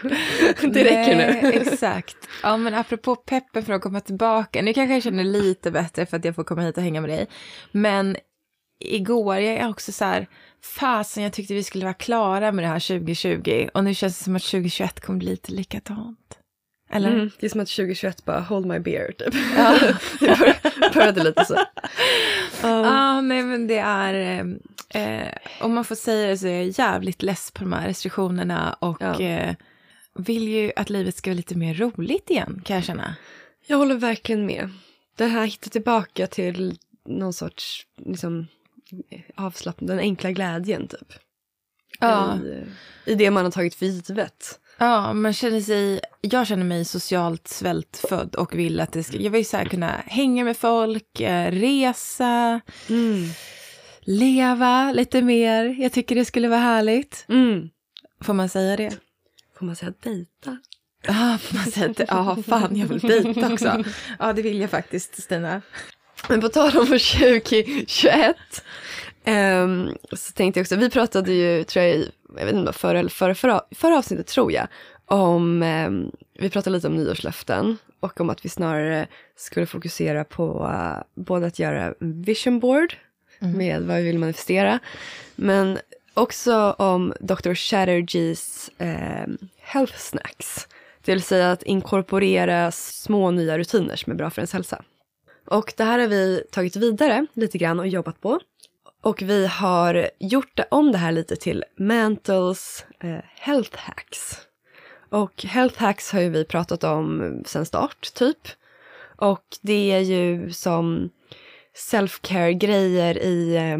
Det 0.73 0.83
räcker 0.83 1.15
Nej, 1.15 1.41
nu. 1.43 1.49
Exakt. 1.49 2.17
Ja, 2.43 2.57
men 2.57 2.73
apropå 2.73 3.15
peppen 3.15 3.65
för 3.65 3.73
att 3.73 3.81
komma 3.81 3.99
tillbaka. 3.99 4.61
Nu 4.61 4.73
kanske 4.73 4.93
jag 4.93 5.03
känner 5.03 5.23
lite 5.23 5.71
bättre 5.71 6.05
för 6.05 6.17
att 6.17 6.25
jag 6.25 6.35
får 6.35 6.43
komma 6.43 6.61
hit 6.61 6.77
och 6.77 6.83
hänga 6.83 7.01
med 7.01 7.09
dig. 7.09 7.27
Men 7.71 8.17
igår, 8.79 9.35
jag 9.35 9.55
är 9.55 9.69
också 9.69 9.91
så 9.91 10.05
här, 10.05 10.27
fasen 10.79 11.23
jag 11.23 11.33
tyckte 11.33 11.53
vi 11.53 11.63
skulle 11.63 11.85
vara 11.85 11.93
klara 11.93 12.51
med 12.51 12.63
det 12.63 12.69
här 12.69 12.99
2020. 12.99 13.69
Och 13.73 13.83
nu 13.83 13.93
känns 13.95 14.17
det 14.17 14.23
som 14.23 14.35
att 14.35 14.41
2021 14.43 14.99
kommer 14.99 15.19
bli 15.19 15.29
lite 15.29 15.51
likadant. 15.51 16.35
Eller? 16.91 17.11
Mm, 17.13 17.29
det 17.39 17.45
är 17.45 17.49
som 17.49 17.61
att 17.61 17.67
2021 17.67 18.25
bara, 18.25 18.39
hold 18.39 18.65
my 18.65 18.79
beer, 18.79 19.11
typ. 19.11 19.33
det 20.19 20.39
bör- 20.39 20.93
började 20.93 21.23
lite 21.23 21.45
så. 21.45 21.57
Ja, 22.61 23.21
nej 23.21 23.43
men 23.43 23.67
det 23.67 23.77
är, 23.77 24.39
eh, 24.89 25.27
om 25.61 25.73
man 25.73 25.85
får 25.85 25.95
säga 25.95 26.27
det 26.27 26.37
så 26.37 26.47
är 26.47 26.51
jag 26.51 26.67
jävligt 26.67 27.21
less 27.21 27.51
på 27.51 27.63
de 27.63 27.73
här 27.73 27.87
restriktionerna 27.87 28.73
och 28.79 28.97
Ja. 29.01 29.19
eh, 29.21 29.55
vill 30.15 30.47
ju 30.47 30.71
att 30.75 30.89
livet 30.89 31.15
ska 31.15 31.29
vara 31.29 31.35
lite 31.35 31.57
mer 31.57 31.73
roligt 31.73 32.29
igen, 32.29 32.61
kan 32.65 32.75
jag 32.75 32.85
känna. 32.85 33.15
Jag 33.67 33.77
håller 33.77 33.95
verkligen 33.95 34.45
med. 34.45 34.69
Det 35.17 35.25
här 35.25 35.45
hitta 35.45 35.69
tillbaka 35.69 36.27
till 36.27 36.77
någon 37.05 37.33
sorts, 37.33 37.85
liksom, 38.05 38.47
avslappning, 39.35 39.87
den 39.87 39.99
enkla 39.99 40.31
glädjen, 40.31 40.87
typ. 40.87 41.13
Ja. 41.99 42.37
I, 43.05 43.11
I 43.11 43.15
det 43.15 43.31
man 43.31 43.43
har 43.45 43.51
tagit 43.51 43.75
för 43.75 43.85
givet. 43.85 44.59
Ja, 44.77 45.13
man 45.13 45.33
känner 45.33 45.61
sig, 45.61 45.99
jag 46.21 46.47
känner 46.47 46.63
mig 46.63 46.85
socialt 46.85 47.47
svältfödd 47.47 48.35
och 48.35 48.55
vill 48.59 48.79
att 48.79 48.91
det 48.91 49.03
ska, 49.03 49.17
jag 49.17 49.31
vill 49.31 49.45
så 49.45 49.57
här 49.57 49.65
kunna 49.65 49.91
hänga 50.05 50.43
med 50.43 50.57
folk, 50.57 51.19
eh, 51.19 51.51
resa, 51.51 52.61
Mm. 52.89 53.29
leva 54.01 54.91
lite 54.91 55.21
mer. 55.21 55.75
Jag 55.81 55.91
tycker 55.91 56.15
det 56.15 56.25
skulle 56.25 56.47
vara 56.47 56.59
härligt. 56.59 57.25
Mm. 57.29 57.69
Får 58.21 58.33
man 58.33 58.49
säga 58.49 58.77
det? 58.77 58.97
Får 59.59 59.65
man 59.65 59.75
säga 59.75 59.93
dejta? 60.03 60.57
Ja, 61.07 61.39
på 61.49 61.55
något 61.55 61.73
sätt. 61.73 62.01
Ja, 62.07 62.37
fan, 62.47 62.75
jag 62.75 62.87
vill 62.87 62.99
dejta 62.99 63.53
också. 63.53 63.83
Ja, 64.19 64.33
det 64.33 64.41
vill 64.41 64.59
jag 64.59 64.69
faktiskt, 64.69 65.23
Stina. 65.23 65.61
Men 66.27 66.41
på 66.41 66.49
tal 66.49 66.77
om 66.77 66.85
2021 66.85 68.35
um, 69.25 69.97
så 70.11 70.33
tänkte 70.33 70.59
jag 70.59 70.63
också, 70.63 70.75
vi 70.75 70.89
pratade 70.89 71.33
ju, 71.33 71.63
tror 71.63 71.85
jag, 71.85 72.05
jag 72.37 72.45
vet 72.45 72.55
inte, 72.55 72.73
förra, 72.73 73.09
förra, 73.09 73.35
förra, 73.35 73.61
förra 73.71 73.97
avsnittet 73.97 74.27
tror 74.27 74.51
jag, 74.51 74.67
om, 75.05 75.63
um, 75.63 76.11
vi 76.39 76.49
pratade 76.49 76.75
lite 76.75 76.87
om 76.87 76.95
nyårslöften 76.95 77.77
och 77.99 78.21
om 78.21 78.29
att 78.29 78.45
vi 78.45 78.49
snarare 78.49 79.07
skulle 79.35 79.65
fokusera 79.65 80.23
på 80.23 80.63
uh, 80.63 81.23
både 81.23 81.47
att 81.47 81.59
göra 81.59 81.93
vision 81.99 82.59
board 82.59 82.95
mm. 83.39 83.57
med 83.57 83.81
vad 83.81 83.97
vi 83.97 84.03
vill 84.03 84.19
manifestera, 84.19 84.79
men 85.35 85.79
också 86.13 86.71
om 86.71 87.13
Dr. 87.19 87.53
Chatterjees 87.53 88.71
um, 88.77 89.37
health 89.57 89.97
snacks. 89.97 90.67
Det 91.05 91.11
vill 91.11 91.21
säga 91.21 91.51
att 91.51 91.63
inkorporera 91.63 92.71
små 92.71 93.31
nya 93.31 93.57
rutiner 93.57 93.95
som 93.95 94.11
är 94.11 94.15
bra 94.15 94.29
för 94.29 94.41
ens 94.41 94.53
hälsa. 94.53 94.83
Och 95.49 95.73
det 95.77 95.83
här 95.83 95.99
har 95.99 96.07
vi 96.07 96.43
tagit 96.51 96.75
vidare 96.75 97.25
lite 97.33 97.57
grann 97.57 97.79
och 97.79 97.87
jobbat 97.87 98.21
på. 98.21 98.39
Och 99.01 99.21
vi 99.21 99.47
har 99.47 100.09
gjort 100.19 100.59
om 100.71 100.91
det 100.91 100.97
här 100.97 101.11
lite 101.11 101.35
till 101.35 101.63
Mantles 101.77 102.85
eh, 102.99 103.19
Health 103.35 103.77
Hacks. 103.77 104.37
Och 105.09 105.43
Health 105.43 105.79
Hacks 105.79 106.11
har 106.11 106.19
ju 106.19 106.29
vi 106.29 106.45
pratat 106.45 106.83
om 106.83 107.33
sen 107.45 107.65
start, 107.65 108.13
typ. 108.13 108.37
Och 109.15 109.43
det 109.61 109.91
är 109.91 109.99
ju 109.99 110.51
som 110.51 111.09
self-care-grejer 111.73 113.17
i, 113.17 113.55
eh, 113.55 113.77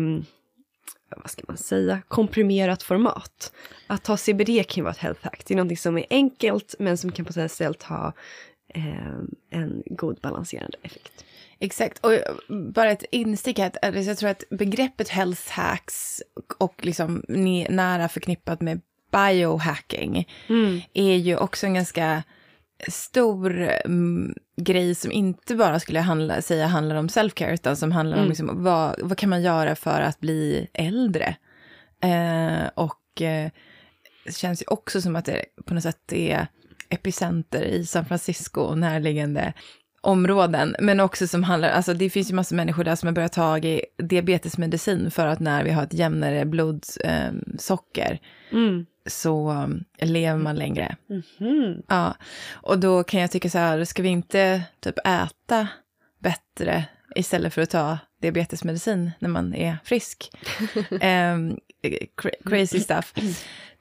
vad 1.21 1.29
ska 1.31 1.43
man 1.47 1.57
säga, 1.57 2.01
komprimerat 2.07 2.83
format. 2.83 3.51
Att 3.87 4.03
ta 4.03 4.17
CBD 4.17 4.63
kan 4.67 4.75
ju 4.75 4.81
vara 4.81 4.93
ett 4.93 4.97
health 4.97 5.23
hack. 5.23 5.43
Det 5.47 5.53
är 5.53 5.55
någonting 5.55 5.77
som 5.77 5.97
är 5.97 6.05
enkelt 6.09 6.75
men 6.79 6.97
som 6.97 7.11
kan 7.11 7.25
potentiellt 7.25 7.83
ha 7.83 8.13
eh, 8.73 9.19
en 9.49 9.83
god 9.85 10.19
balanserande 10.21 10.77
effekt. 10.81 11.25
Exakt, 11.61 12.05
och 12.05 12.11
bara 12.73 12.91
ett 12.91 13.05
instick 13.11 13.59
här, 13.59 13.95
jag 13.95 14.17
tror 14.17 14.29
att 14.29 14.43
begreppet 14.49 15.09
health 15.09 15.51
hacks 15.51 16.21
och 16.57 16.85
liksom 16.85 17.23
nära 17.69 18.09
förknippat 18.09 18.61
med 18.61 18.81
biohacking 19.11 20.27
mm. 20.47 20.81
är 20.93 21.15
ju 21.15 21.37
också 21.37 21.65
en 21.65 21.73
ganska 21.73 22.23
stor 22.87 23.69
mm, 23.85 24.35
grej 24.57 24.95
som 24.95 25.11
inte 25.11 25.55
bara 25.55 25.79
skulle 25.79 25.99
handla, 25.99 26.41
säga 26.41 26.67
handlar 26.67 26.95
om 26.95 27.07
self-care, 27.07 27.53
utan 27.53 27.77
som 27.77 27.91
handlar 27.91 28.17
mm. 28.17 28.23
om 28.23 28.29
liksom, 28.29 28.63
vad, 28.63 28.99
vad 29.01 29.17
kan 29.17 29.29
man 29.29 29.41
göra 29.41 29.75
för 29.75 30.01
att 30.01 30.19
bli 30.19 30.67
äldre? 30.73 31.35
Eh, 32.03 32.69
och 32.75 33.21
eh, 33.21 33.51
det 34.25 34.35
känns 34.35 34.61
ju 34.61 34.65
också 34.67 35.01
som 35.01 35.15
att 35.15 35.25
det 35.25 35.45
på 35.65 35.73
något 35.73 35.83
sätt 35.83 36.13
är 36.13 36.47
epicenter 36.89 37.61
i 37.61 37.85
San 37.85 38.05
Francisco 38.05 38.61
och 38.61 38.77
närliggande 38.77 39.53
områden, 40.01 40.75
men 40.79 40.99
också 40.99 41.27
som 41.27 41.43
handlar, 41.43 41.69
alltså 41.69 41.93
det 41.93 42.09
finns 42.09 42.31
ju 42.31 42.35
massor 42.35 42.55
människor 42.55 42.83
där 42.83 42.95
som 42.95 43.07
har 43.07 43.13
börjat 43.13 43.33
ta 43.33 43.57
i 43.57 43.85
diabetesmedicin 43.97 45.11
för 45.11 45.27
att 45.27 45.39
när 45.39 45.63
vi 45.63 45.71
har 45.71 45.83
ett 45.83 45.93
jämnare 45.93 46.45
blodsocker 46.45 48.19
eh, 48.51 48.57
mm. 48.57 48.85
så 49.05 49.51
um, 49.51 49.83
lever 49.99 50.39
man 50.39 50.55
längre. 50.55 50.95
Mm 51.09 51.21
-hmm. 51.37 51.83
Ja, 51.87 52.15
och 52.51 52.79
då 52.79 53.03
kan 53.03 53.21
jag 53.21 53.31
tycka 53.31 53.49
så 53.49 53.57
här, 53.57 53.83
ska 53.83 54.01
vi 54.01 54.09
inte 54.09 54.61
typ 54.79 54.95
äta 55.07 55.67
bättre 56.19 56.85
istället 57.15 57.53
för 57.53 57.61
att 57.61 57.69
ta 57.69 57.97
diabetesmedicin 58.21 59.11
när 59.19 59.29
man 59.29 59.53
är 59.53 59.77
frisk? 59.83 60.31
um, 60.89 61.57
crazy 62.45 62.79
stuff. 62.79 63.13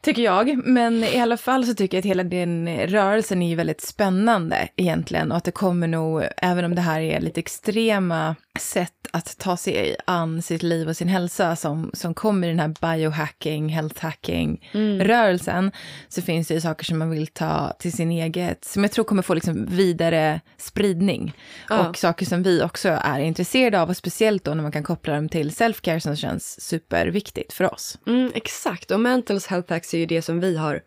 Tycker 0.03 0.23
jag, 0.23 0.67
men 0.67 1.05
i 1.05 1.21
alla 1.21 1.37
fall 1.37 1.67
så 1.67 1.75
tycker 1.75 1.97
jag 1.97 2.01
att 2.03 2.07
hela 2.07 2.25
den 2.25 2.87
rörelsen 2.87 3.43
är 3.43 3.49
ju 3.49 3.55
väldigt 3.55 3.81
spännande 3.81 4.69
egentligen 4.77 5.31
och 5.31 5.37
att 5.37 5.45
det 5.45 5.51
kommer 5.51 5.89
nog, 5.89 6.23
även 6.37 6.65
om 6.65 6.75
det 6.75 6.81
här 6.81 7.01
är 7.01 7.21
lite 7.21 7.41
extrema 7.41 8.37
sätt 8.61 8.93
att 9.13 9.39
ta 9.39 9.57
sig 9.57 9.97
an 10.05 10.43
sitt 10.43 10.63
liv 10.63 10.89
och 10.89 10.97
sin 10.97 11.09
hälsa 11.09 11.57
som, 11.57 11.91
som 11.95 12.15
kommer 12.15 12.49
i 12.49 12.51
den 12.51 12.61
här 12.61 12.97
biohacking, 12.97 13.69
health 13.69 14.03
hacking 14.03 14.69
mm. 14.73 15.01
rörelsen, 15.01 15.73
så 16.09 16.23
finns 16.23 16.49
det 16.49 16.55
ju 16.55 16.61
saker 16.61 16.85
som 16.85 16.99
man 16.99 17.11
vill 17.11 17.27
ta 17.27 17.73
till 17.79 17.93
sin 17.93 18.11
eget, 18.11 18.65
som 18.65 18.83
jag 18.83 18.93
tror 18.93 19.05
kommer 19.05 19.23
få 19.23 19.35
liksom 19.35 19.67
vidare 19.67 20.41
spridning. 20.57 21.37
Ja. 21.69 21.89
Och 21.89 21.99
saker 21.99 22.27
som 22.27 22.43
vi 22.43 22.63
också 22.63 22.89
är 22.89 23.21
intresserade 23.21 23.81
av, 23.81 23.89
och 23.89 23.97
speciellt 23.97 24.45
då 24.45 24.55
när 24.55 24.63
man 24.63 24.73
kan 24.73 24.83
koppla 24.83 25.15
dem 25.15 25.29
till 25.29 25.51
self-care 25.51 25.99
som 25.99 26.17
känns 26.17 26.61
superviktigt 26.61 27.53
för 27.53 27.75
oss. 27.75 27.99
Mm, 28.07 28.33
exakt, 28.35 28.91
och 28.91 29.01
mental 29.01 29.41
health 29.49 29.73
hacks 29.73 29.95
är 29.95 29.99
ju 29.99 30.07
det 30.07 30.23
som 30.23 30.41
vi 30.41 30.57
har 30.57 30.81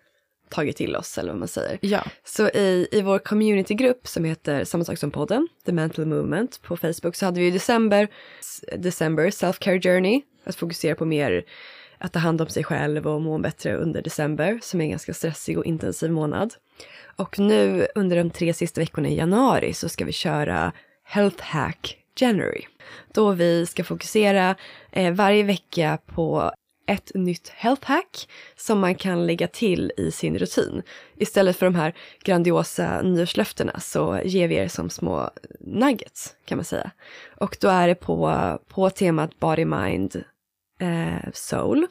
tagit 0.51 0.77
till 0.77 0.95
oss, 0.95 1.17
eller 1.17 1.31
vad 1.31 1.39
man 1.39 1.47
säger. 1.47 1.77
Ja. 1.81 2.03
Så 2.23 2.49
i, 2.49 2.87
i 2.91 3.01
vår 3.01 3.19
communitygrupp 3.19 4.07
som 4.07 4.23
heter 4.23 4.63
samma 4.63 4.83
sak 4.83 4.97
som 4.97 5.11
podden, 5.11 5.47
The 5.65 5.71
Mental 5.71 6.05
Movement 6.05 6.61
på 6.61 6.77
Facebook, 6.77 7.15
så 7.15 7.25
hade 7.25 7.39
vi 7.39 7.47
i 7.47 7.51
december, 7.51 8.07
december 8.77 9.29
Self-Care 9.29 9.81
Journey, 9.81 10.21
att 10.43 10.55
fokusera 10.55 10.95
på 10.95 11.05
mer 11.05 11.43
att 11.97 12.13
ta 12.13 12.19
hand 12.19 12.41
om 12.41 12.47
sig 12.47 12.63
själv 12.63 13.07
och 13.07 13.21
må 13.21 13.37
bättre 13.37 13.75
under 13.75 14.01
december, 14.01 14.59
som 14.61 14.81
är 14.81 14.85
en 14.85 14.89
ganska 14.89 15.13
stressig 15.13 15.57
och 15.57 15.65
intensiv 15.65 16.11
månad. 16.11 16.53
Och 17.15 17.39
nu 17.39 17.87
under 17.95 18.17
de 18.17 18.29
tre 18.29 18.53
sista 18.53 18.81
veckorna 18.81 19.09
i 19.09 19.15
januari 19.15 19.73
så 19.73 19.89
ska 19.89 20.05
vi 20.05 20.11
köra 20.11 20.71
Health 21.03 21.43
Hack 21.43 21.97
January. 22.15 22.61
Då 23.13 23.31
vi 23.31 23.65
ska 23.65 23.83
fokusera 23.83 24.55
eh, 24.91 25.13
varje 25.13 25.43
vecka 25.43 25.97
på 26.05 26.51
ett 26.91 27.12
nytt 27.15 27.49
health 27.49 27.88
hack 27.88 28.30
som 28.56 28.80
man 28.80 28.95
kan 28.95 29.27
lägga 29.27 29.47
till 29.47 29.91
i 29.97 30.12
sin 30.12 30.38
rutin. 30.38 30.82
Istället 31.17 31.58
för 31.58 31.65
de 31.65 31.75
här 31.75 31.93
grandiosa 32.23 33.01
nyårslöftena 33.01 33.80
så 33.80 34.19
ger 34.23 34.47
vi 34.47 34.56
er 34.56 34.67
som 34.67 34.89
små 34.89 35.30
nuggets 35.60 36.36
kan 36.45 36.58
man 36.58 36.65
säga. 36.65 36.91
Och 37.38 37.58
då 37.62 37.69
är 37.69 37.88
det 37.88 37.95
på, 37.95 38.60
på 38.67 38.89
temat 38.89 39.39
body, 39.39 39.65
mind, 39.65 40.23
eh, 40.80 41.32
soul. 41.34 41.88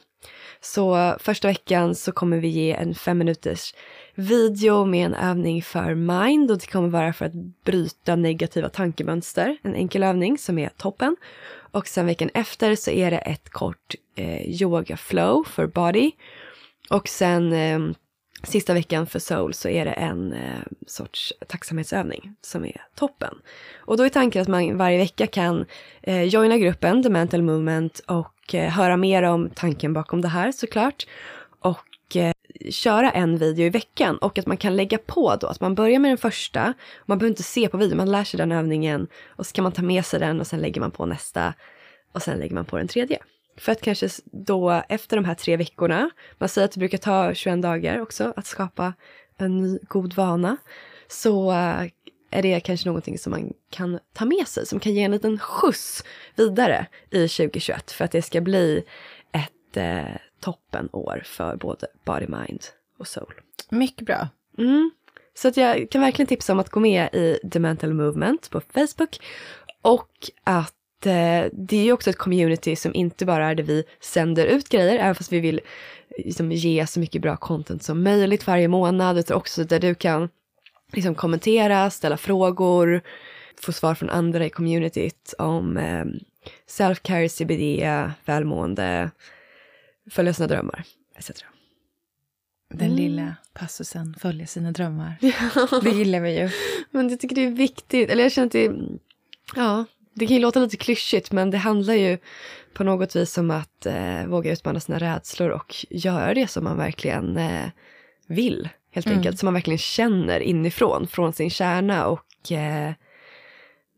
Så 0.61 1.17
första 1.21 1.49
veckan 1.49 1.95
så 1.95 2.13
kommer 2.13 2.39
vi 2.39 2.49
ge 2.49 2.73
en 2.73 2.95
fem 2.95 3.19
minuters 3.19 3.75
video 4.15 4.85
med 4.85 5.07
en 5.07 5.15
övning 5.15 5.63
för 5.63 5.95
mind 5.95 6.51
och 6.51 6.59
det 6.59 6.67
kommer 6.67 6.89
vara 6.89 7.13
för 7.13 7.25
att 7.25 7.65
bryta 7.65 8.17
negativa 8.17 8.69
tankemönster. 8.69 9.59
En 9.63 9.75
enkel 9.75 10.03
övning 10.03 10.39
som 10.39 10.59
är 10.59 10.69
toppen. 10.69 11.17
Och 11.71 11.89
sen 11.89 12.07
veckan 12.07 12.31
efter 12.35 12.75
så 12.75 12.91
är 12.91 13.11
det 13.11 13.19
ett 13.19 13.51
kort 13.51 13.95
eh, 14.17 14.63
yoga 14.63 14.97
flow 14.97 15.45
för 15.45 15.67
body. 15.67 16.11
Och 16.91 17.09
sen 17.09 17.53
eh, 17.53 17.79
sista 18.43 18.75
veckan 18.75 19.07
för 19.07 19.19
soul 19.19 19.55
så 19.55 19.69
är 19.69 19.85
det 19.85 19.91
en 19.91 20.33
eh, 20.33 20.63
sorts 20.87 21.33
tacksamhetsövning 21.49 22.35
som 22.41 22.65
är 22.65 22.87
toppen. 22.95 23.35
Och 23.79 23.97
då 23.97 24.03
är 24.03 24.09
tanken 24.09 24.43
att 24.43 24.49
man 24.49 24.77
varje 24.77 24.99
vecka 24.99 25.27
kan 25.27 25.67
eh, 26.03 26.23
joina 26.23 26.59
gruppen, 26.59 27.03
The 27.03 27.11
Mental 27.11 27.43
Movement, 27.43 27.99
och 27.99 28.55
eh, 28.55 28.71
höra 28.71 28.97
mer 28.97 29.23
om 29.23 29.51
tanken 29.55 29.93
bakom 29.93 30.21
det 30.21 30.29
här 30.29 30.53
såklart. 30.53 31.07
Och 31.61 31.90
Eh, 32.17 32.33
köra 32.71 33.11
en 33.11 33.39
video 33.39 33.67
i 33.67 33.71
veckan 33.71 34.19
och 34.19 34.39
att 34.39 34.47
man 34.47 34.57
kan 34.57 34.77
lägga 34.77 34.99
på 34.99 35.37
då, 35.37 35.47
att 35.47 35.61
man 35.61 35.75
börjar 35.75 35.99
med 35.99 36.11
den 36.11 36.19
första, 36.19 36.75
man 37.07 37.19
behöver 37.19 37.31
inte 37.33 37.43
se 37.43 37.69
på 37.69 37.77
videon, 37.77 37.97
man 37.97 38.11
lär 38.11 38.25
sig 38.25 38.39
den 38.39 38.53
övningen 38.53 39.07
och 39.27 39.47
så 39.47 39.53
kan 39.53 39.63
man 39.63 39.73
ta 39.73 39.83
med 39.83 40.05
sig 40.05 40.21
den 40.21 40.41
och 40.41 40.47
sen 40.47 40.61
lägger 40.61 40.81
man 40.81 40.91
på 40.91 41.07
nästa 41.07 41.55
och 42.13 42.23
sen 42.23 42.39
lägger 42.39 42.55
man 42.55 42.65
på 42.65 42.77
den 42.77 42.89
tredje. 42.89 43.19
För 43.57 43.73
att 43.73 43.81
kanske 43.81 44.09
då 44.25 44.83
efter 44.89 45.17
de 45.17 45.25
här 45.25 45.35
tre 45.35 45.57
veckorna, 45.57 46.11
man 46.39 46.49
säger 46.49 46.65
att 46.65 46.73
det 46.73 46.79
brukar 46.79 46.99
ta 46.99 47.35
21 47.35 47.63
dagar 47.63 48.01
också 48.01 48.33
att 48.37 48.47
skapa 48.47 48.93
en 49.39 49.57
ny 49.63 49.79
god 49.89 50.15
vana, 50.15 50.57
så 51.09 51.51
eh, 51.51 51.87
är 52.31 52.43
det 52.43 52.61
kanske 52.61 52.89
någonting 52.89 53.19
som 53.19 53.31
man 53.31 53.53
kan 53.71 53.99
ta 54.13 54.25
med 54.25 54.49
sig, 54.49 54.67
som 54.67 54.81
kan 54.81 54.95
ge 54.95 55.03
en 55.03 55.11
liten 55.11 55.39
skjuts 55.39 56.05
vidare 56.37 56.87
i 57.11 57.29
2021 57.29 57.91
för 57.91 58.05
att 58.05 58.13
det 58.13 58.23
ska 58.23 58.41
bli 58.41 58.85
ett 59.33 59.77
eh, 59.77 60.17
toppenår 60.41 61.23
för 61.25 61.57
både 61.57 61.87
body, 62.05 62.27
mind 62.27 62.65
och 62.99 63.07
soul. 63.07 63.35
Mycket 63.71 64.07
bra. 64.07 64.29
Mm. 64.59 64.91
Så 65.35 65.49
att 65.49 65.57
jag 65.57 65.91
kan 65.91 66.01
verkligen 66.01 66.27
tipsa 66.27 66.53
om 66.53 66.61
att 66.61 66.71
gå 66.71 66.81
med 66.81 67.15
i 67.15 67.39
The 67.53 67.59
Mental 67.59 67.95
Movement 67.95 68.51
på 68.51 68.61
Facebook 68.61 69.21
och 69.83 70.31
att 70.45 71.07
eh, 71.07 71.45
det 71.53 71.77
är 71.77 71.85
ju 71.85 71.93
också 71.93 72.11
ett 72.11 72.19
community 72.19 72.77
som 72.77 72.95
inte 72.95 73.27
bara 73.27 73.47
är 73.47 73.55
där 73.55 73.65
vi 73.65 73.85
sänder 74.01 74.47
ut 74.47 74.69
grejer, 74.69 74.99
även 74.99 75.15
fast 75.15 75.33
vi 75.33 75.41
vill 75.41 75.61
liksom, 76.19 76.53
ge 76.53 76.87
så 76.87 77.01
mycket 77.01 77.23
bra 77.23 77.37
content 77.37 77.83
som 77.83 78.03
möjligt 78.03 78.47
varje 78.47 78.69
månad, 78.69 79.19
utan 79.19 79.37
också 79.37 79.65
där 79.65 79.81
du 79.81 79.95
kan 79.95 80.29
liksom, 80.93 81.15
kommentera, 81.15 81.91
ställa 81.91 82.17
frågor, 82.17 83.01
få 83.61 83.73
svar 83.73 83.95
från 83.95 84.11
andra 84.11 84.47
i 84.47 84.51
communityt 84.51 85.35
om 85.39 85.77
eh, 85.77 86.05
self-care, 86.69 87.29
CBD, 87.29 87.85
välmående, 88.25 89.11
följa 90.11 90.35
sina 90.35 90.47
drömmar, 90.47 90.85
etc. 91.17 91.31
Den 92.71 92.87
mm. 92.87 92.97
lilla 92.97 93.37
passusen, 93.53 94.15
följa 94.21 94.47
sina 94.47 94.73
drömmar. 94.73 95.17
det 95.83 95.91
gillar 95.91 96.21
vi 96.21 96.39
ju. 96.39 96.51
Men 96.91 97.09
jag 97.09 97.21
tycker 97.21 97.37
det 97.37 97.45
är 97.45 97.51
viktigt, 97.51 98.11
eller 98.11 98.23
jag 98.23 98.33
känner 98.33 98.47
att 98.47 98.53
det, 98.53 98.73
ja, 99.55 99.85
det 100.15 100.27
kan 100.27 100.37
ju 100.37 100.43
låta 100.43 100.61
lite 100.61 100.77
klyschigt 100.77 101.33
men 101.33 101.51
det 101.51 101.59
handlar 101.59 101.95
ju 101.95 102.19
på 102.73 102.85
något 102.85 103.17
vis 103.17 103.39
om 103.39 103.51
att 103.51 103.87
eh, 103.87 104.27
våga 104.27 104.53
utmana 104.53 104.81
sina 104.81 104.99
rädslor 104.99 105.51
och 105.51 105.87
göra 105.91 106.35
det 106.35 106.47
som 106.47 106.65
man 106.65 106.77
verkligen 106.77 107.37
eh, 107.37 107.69
vill 108.27 108.69
helt 108.91 109.07
mm. 109.07 109.19
enkelt, 109.19 109.39
som 109.39 109.47
man 109.47 109.55
verkligen 109.55 109.79
känner 109.79 110.41
inifrån, 110.41 111.07
från 111.07 111.33
sin 111.33 111.51
kärna. 111.51 112.07
Och 112.07 112.53
eh, 112.53 112.93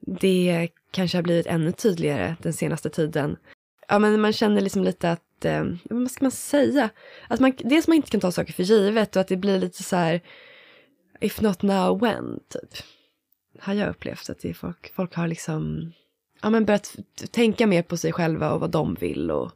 det 0.01 0.69
kanske 0.91 1.19
har 1.19 1.23
blivit 1.23 1.47
ännu 1.47 1.73
tydligare 1.73 2.37
den 2.43 2.53
senaste 2.53 2.91
tiden. 2.91 3.37
Ja, 3.93 3.99
men 3.99 4.21
man 4.21 4.33
känner 4.33 4.61
liksom 4.61 4.85
lite 4.85 5.11
att, 5.11 5.45
eh, 5.45 5.65
vad 5.83 6.11
ska 6.11 6.25
man 6.25 6.33
säga? 6.33 6.91
Att 7.29 7.41
man, 7.41 7.53
dels 7.59 7.89
man 7.89 7.97
inte 7.97 8.11
kan 8.11 8.21
ta 8.21 8.33
saker 8.33 8.53
för 8.53 8.63
givet 8.63 9.17
och 9.17 9.21
att 9.21 9.29
det 9.29 9.37
blir 9.37 9.59
lite 9.59 9.83
så 9.83 9.97
här, 9.97 10.21
if 11.21 11.41
not 11.41 11.63
now 11.63 12.01
when, 12.01 12.41
typ. 12.49 12.85
Har 13.59 13.75
jag 13.75 13.91
upplevt 13.91 14.31
att 14.31 14.39
det 14.39 14.55
folk, 14.55 14.93
folk 14.95 15.15
har 15.15 15.29
liksom, 15.29 15.93
ja 16.43 16.51
men 16.51 16.65
börjat 16.65 16.97
tänka 17.31 17.67
mer 17.67 17.83
på 17.83 17.97
sig 17.97 18.13
själva 18.13 18.53
och 18.53 18.61
vad 18.61 18.71
de 18.71 18.95
vill 18.95 19.31
och 19.31 19.53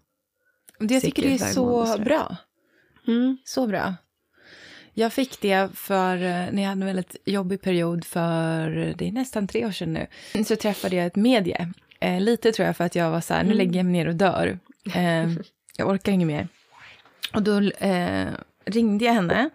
jag 0.78 1.02
tycker 1.02 1.22
det 1.22 1.34
är 1.34 1.52
så 1.52 1.98
bra. 1.98 2.36
Mm. 3.06 3.38
Så 3.44 3.66
bra. 3.66 3.94
Jag 4.94 5.12
fick 5.12 5.40
det 5.40 5.68
för, 5.74 6.16
eh, 6.16 6.52
när 6.52 6.62
jag 6.62 6.68
hade 6.68 6.80
en 6.80 6.86
väldigt 6.86 7.16
jobbig 7.24 7.62
period 7.62 8.04
för, 8.04 8.94
det 8.98 9.08
är 9.08 9.12
nästan 9.12 9.48
tre 9.48 9.66
år 9.66 9.70
sedan 9.72 9.92
nu, 9.92 10.06
så 10.44 10.56
träffade 10.56 10.96
jag 10.96 11.06
ett 11.06 11.16
medie. 11.16 11.72
Eh, 12.00 12.20
lite 12.20 12.52
tror 12.52 12.66
jag 12.66 12.76
för 12.76 12.84
att 12.84 12.94
jag 12.94 13.10
var 13.10 13.20
så 13.20 13.34
här, 13.34 13.42
nu 13.42 13.46
mm. 13.46 13.58
lägger 13.58 13.76
jag 13.76 13.84
mig 13.84 13.92
ner 13.92 14.08
och 14.08 14.14
dör. 14.14 14.58
Eh, 14.94 15.30
jag 15.76 15.88
orkar 15.88 16.12
inget 16.12 16.26
mer. 16.26 16.48
Och 17.34 17.42
då 17.42 17.60
eh, 17.70 18.28
ringde 18.64 19.04
jag 19.04 19.12
henne. 19.12 19.50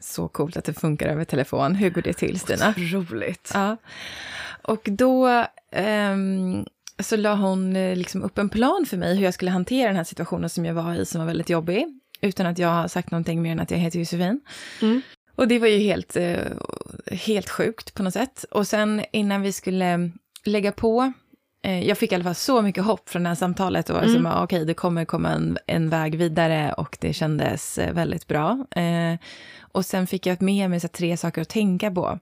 Så 0.00 0.28
coolt 0.28 0.56
att 0.56 0.64
det 0.64 0.74
funkar 0.74 1.08
över 1.08 1.24
telefon. 1.24 1.74
Hur 1.74 1.90
går 1.90 2.02
det 2.02 2.12
till 2.12 2.40
Stina? 2.40 2.74
Otroligt. 2.76 3.50
Ja. 3.54 3.76
Och 4.62 4.88
då 4.90 5.46
ehm, 5.72 6.64
så 6.98 7.16
la 7.16 7.34
hon 7.34 7.76
eh, 7.76 7.96
liksom 7.96 8.22
upp 8.22 8.38
en 8.38 8.48
plan 8.48 8.86
för 8.86 8.96
mig 8.96 9.16
hur 9.16 9.24
jag 9.24 9.34
skulle 9.34 9.50
hantera 9.50 9.88
den 9.88 9.96
här 9.96 10.04
situationen 10.04 10.50
som 10.50 10.64
jag 10.64 10.74
var 10.74 10.94
i, 10.94 11.06
som 11.06 11.20
var 11.20 11.26
väldigt 11.26 11.50
jobbig. 11.50 11.86
Utan 12.20 12.46
att 12.46 12.58
jag 12.58 12.68
har 12.68 12.88
sagt 12.88 13.10
någonting 13.10 13.42
mer 13.42 13.52
än 13.52 13.60
att 13.60 13.70
jag 13.70 13.78
heter 13.78 13.98
Josefin. 13.98 14.40
Mm. 14.82 15.02
Och 15.34 15.48
det 15.48 15.58
var 15.58 15.68
ju 15.68 15.78
helt, 15.78 16.16
eh, 16.16 16.38
helt 17.10 17.50
sjukt 17.50 17.94
på 17.94 18.02
något 18.02 18.14
sätt. 18.14 18.44
Och 18.50 18.66
sen 18.66 19.04
innan 19.12 19.42
vi 19.42 19.52
skulle 19.52 20.10
lägga 20.44 20.72
på, 20.72 21.12
jag 21.62 21.98
fick 21.98 22.12
i 22.12 22.14
alla 22.14 22.24
fall 22.24 22.34
så 22.34 22.62
mycket 22.62 22.84
hopp 22.84 23.08
från 23.08 23.22
det 23.22 23.28
här 23.28 23.36
samtalet. 23.36 23.90
Och 23.90 23.96
var 23.96 24.02
mm. 24.02 24.26
okej, 24.26 24.42
okay, 24.42 24.64
det 24.64 24.74
kommer 24.74 25.04
komma 25.04 25.30
en, 25.30 25.58
en 25.66 25.90
väg 25.90 26.16
vidare 26.16 26.72
och 26.72 26.96
det 27.00 27.12
kändes 27.12 27.78
väldigt 27.78 28.26
bra. 28.26 28.66
och 29.72 29.84
sen 29.84 30.06
fick 30.06 30.26
jag 30.26 30.42
med 30.42 30.70
mig 30.70 30.80
så 30.80 30.88
tre 30.88 31.16
saker 31.16 31.42
att 31.42 31.48
tänka 31.48 31.90
på. 31.90 32.18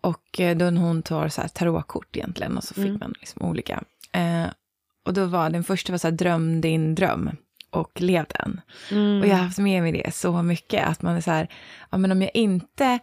Och 0.00 0.40
då 0.56 0.64
hon 0.64 1.02
tar 1.02 1.28
så 1.28 1.40
här 1.40 1.48
tarotkort 1.48 2.16
egentligen 2.16 2.56
och 2.56 2.64
så 2.64 2.74
fick 2.74 2.84
mm. 2.84 2.98
man 3.00 3.14
liksom 3.20 3.42
olika 3.42 3.82
Eh, 4.14 4.46
och 5.06 5.14
då 5.14 5.24
var 5.24 5.50
den 5.50 5.64
första 5.64 5.92
var 5.92 5.98
så 5.98 6.06
här, 6.08 6.12
dröm 6.12 6.60
din 6.60 6.94
dröm 6.94 7.30
och 7.70 8.00
lev 8.00 8.24
den. 8.38 8.60
Mm. 8.90 9.20
Och 9.20 9.26
jag 9.26 9.36
har 9.36 9.44
haft 9.44 9.58
med 9.58 9.82
mig 9.82 9.92
det 9.92 10.14
så 10.14 10.42
mycket, 10.42 10.86
att 10.86 11.02
man 11.02 11.16
är 11.16 11.20
så 11.20 11.30
här, 11.30 11.48
ja 11.90 11.98
men 11.98 12.12
om 12.12 12.22
jag 12.22 12.30
inte 12.34 12.98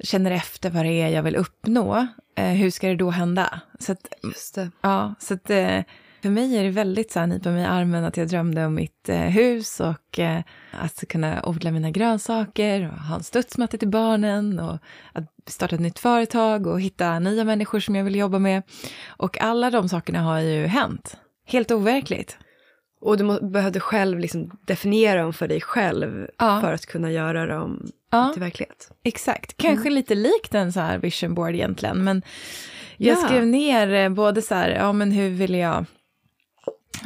känner 0.00 0.30
efter 0.30 0.70
vad 0.70 0.84
det 0.84 1.02
är 1.02 1.08
jag 1.08 1.22
vill 1.22 1.36
uppnå, 1.36 2.06
eh, 2.36 2.44
hur 2.44 2.70
ska 2.70 2.88
det 2.88 2.96
då 2.96 3.10
hända? 3.10 3.60
Så 3.78 3.92
att, 3.92 4.08
Just 4.22 4.54
det. 4.54 4.70
Ja, 4.80 5.14
så 5.18 5.34
att 5.34 5.50
eh, 5.50 5.80
för 6.24 6.30
mig 6.30 6.56
är 6.56 6.64
det 6.64 6.70
väldigt 6.70 7.12
så 7.12 7.20
här, 7.20 7.26
nypa 7.26 7.50
mig 7.50 7.62
i 7.62 7.66
armen 7.66 8.04
att 8.04 8.16
jag 8.16 8.28
drömde 8.28 8.66
om 8.66 8.74
mitt 8.74 9.08
eh, 9.08 9.18
hus 9.18 9.80
och 9.80 10.18
eh, 10.18 10.42
att 10.70 11.04
kunna 11.08 11.42
odla 11.46 11.70
mina 11.70 11.90
grönsaker 11.90 12.92
och 12.92 12.98
ha 12.98 13.16
en 13.16 13.22
studsmatta 13.22 13.76
till 13.76 13.88
barnen 13.88 14.58
och 14.60 14.78
att 15.12 15.24
starta 15.46 15.74
ett 15.74 15.80
nytt 15.80 15.98
företag 15.98 16.66
och 16.66 16.80
hitta 16.80 17.18
nya 17.18 17.44
människor 17.44 17.80
som 17.80 17.94
jag 17.94 18.04
vill 18.04 18.16
jobba 18.16 18.38
med. 18.38 18.62
Och 19.06 19.40
alla 19.40 19.70
de 19.70 19.88
sakerna 19.88 20.20
har 20.20 20.40
ju 20.40 20.66
hänt. 20.66 21.16
Helt 21.46 21.70
overkligt. 21.70 22.38
Och 23.00 23.18
du 23.18 23.48
behövde 23.48 23.80
själv 23.80 24.18
liksom 24.18 24.50
definiera 24.66 25.22
dem 25.22 25.32
för 25.32 25.48
dig 25.48 25.60
själv 25.60 26.28
ja. 26.38 26.60
för 26.60 26.72
att 26.72 26.86
kunna 26.86 27.12
göra 27.12 27.46
dem 27.46 27.86
ja. 28.16 28.32
till 28.32 28.42
verklighet. 28.42 28.90
Exakt, 29.02 29.56
kanske 29.56 29.88
mm. 29.88 29.94
lite 29.94 30.14
likt 30.14 30.54
en 30.54 30.72
så 30.72 30.80
här 30.80 30.98
vision 30.98 31.34
board 31.34 31.54
egentligen. 31.54 32.04
Men 32.04 32.22
jag 32.96 33.18
ja. 33.18 33.26
skrev 33.26 33.46
ner 33.46 33.92
eh, 33.92 34.08
både 34.08 34.42
så 34.42 34.54
här, 34.54 34.70
ja 34.70 34.92
men 34.92 35.12
hur 35.12 35.30
vill 35.30 35.54
jag 35.54 35.84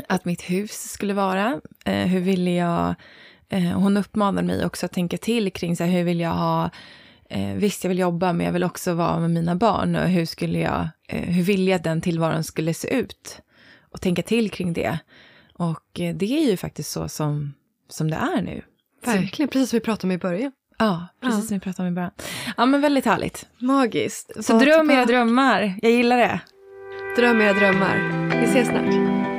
att 0.07 0.25
mitt 0.25 0.43
hus 0.43 0.91
skulle 0.91 1.15
vara? 1.15 1.61
Eh, 1.85 2.07
hur 2.07 2.21
ville 2.21 2.51
jag... 2.51 2.95
Eh, 3.49 3.63
hon 3.63 3.97
uppmanade 3.97 4.47
mig 4.47 4.67
också 4.67 4.87
att 4.87 4.93
tänka 4.93 5.19
till 5.19 5.53
kring 5.53 5.77
så 5.77 5.85
här, 5.85 5.91
hur 5.91 6.05
vill 6.05 6.21
jag 6.21 6.31
ha... 6.31 6.71
Eh, 7.31 7.55
visst, 7.55 7.85
jag 7.85 7.89
vill 7.89 7.99
jobba, 7.99 8.33
men 8.33 8.47
jag 8.47 8.53
vill 8.53 8.65
också 8.65 8.95
vara 8.95 9.21
med 9.21 9.31
mina 9.31 9.57
barn. 9.57 9.97
Och 9.97 10.09
hur, 10.09 10.27
skulle 10.27 10.59
jag, 10.59 10.89
eh, 11.09 11.23
hur 11.23 11.43
vill 11.43 11.69
jag 11.69 11.77
att 11.77 11.85
den 11.85 12.01
tillvaron 12.01 12.45
skulle 12.45 12.75
se 12.75 12.95
ut? 12.95 13.41
Och 13.93 14.01
tänka 14.01 14.23
till 14.23 14.51
kring 14.51 14.73
det. 14.73 14.99
Och 15.53 16.01
eh, 16.01 16.15
det 16.15 16.27
är 16.27 16.51
ju 16.51 16.57
faktiskt 16.57 16.91
så 16.91 17.09
som, 17.09 17.55
som 17.89 18.11
det 18.11 18.17
är 18.17 18.43
nu. 18.43 18.63
Verkligen, 19.05 19.49
precis 19.49 19.71
som 19.71 19.77
vi 19.77 19.85
pratade 19.85 20.07
om 20.07 20.13
i 20.13 20.19
början. 20.19 20.53
Ja, 20.79 21.09
precis 21.21 21.39
ja. 21.39 21.47
som 21.47 21.57
vi 21.57 21.61
pratade 21.61 21.89
om 21.89 21.93
i 21.93 21.95
början. 21.95 22.11
Ja, 22.57 22.67
men 22.67 22.81
väldigt 22.81 23.05
härligt. 23.05 23.47
Magiskt. 23.59 24.45
Så 24.45 24.59
dröm 24.59 24.91
era 24.91 25.05
drömmar. 25.05 25.75
Jag 25.83 25.93
gillar 25.93 26.17
det. 26.17 26.41
Dröm 27.17 27.41
era 27.41 27.53
drömmar. 27.53 28.29
Vi 28.41 28.45
ses 28.45 28.69
snart. 28.69 29.38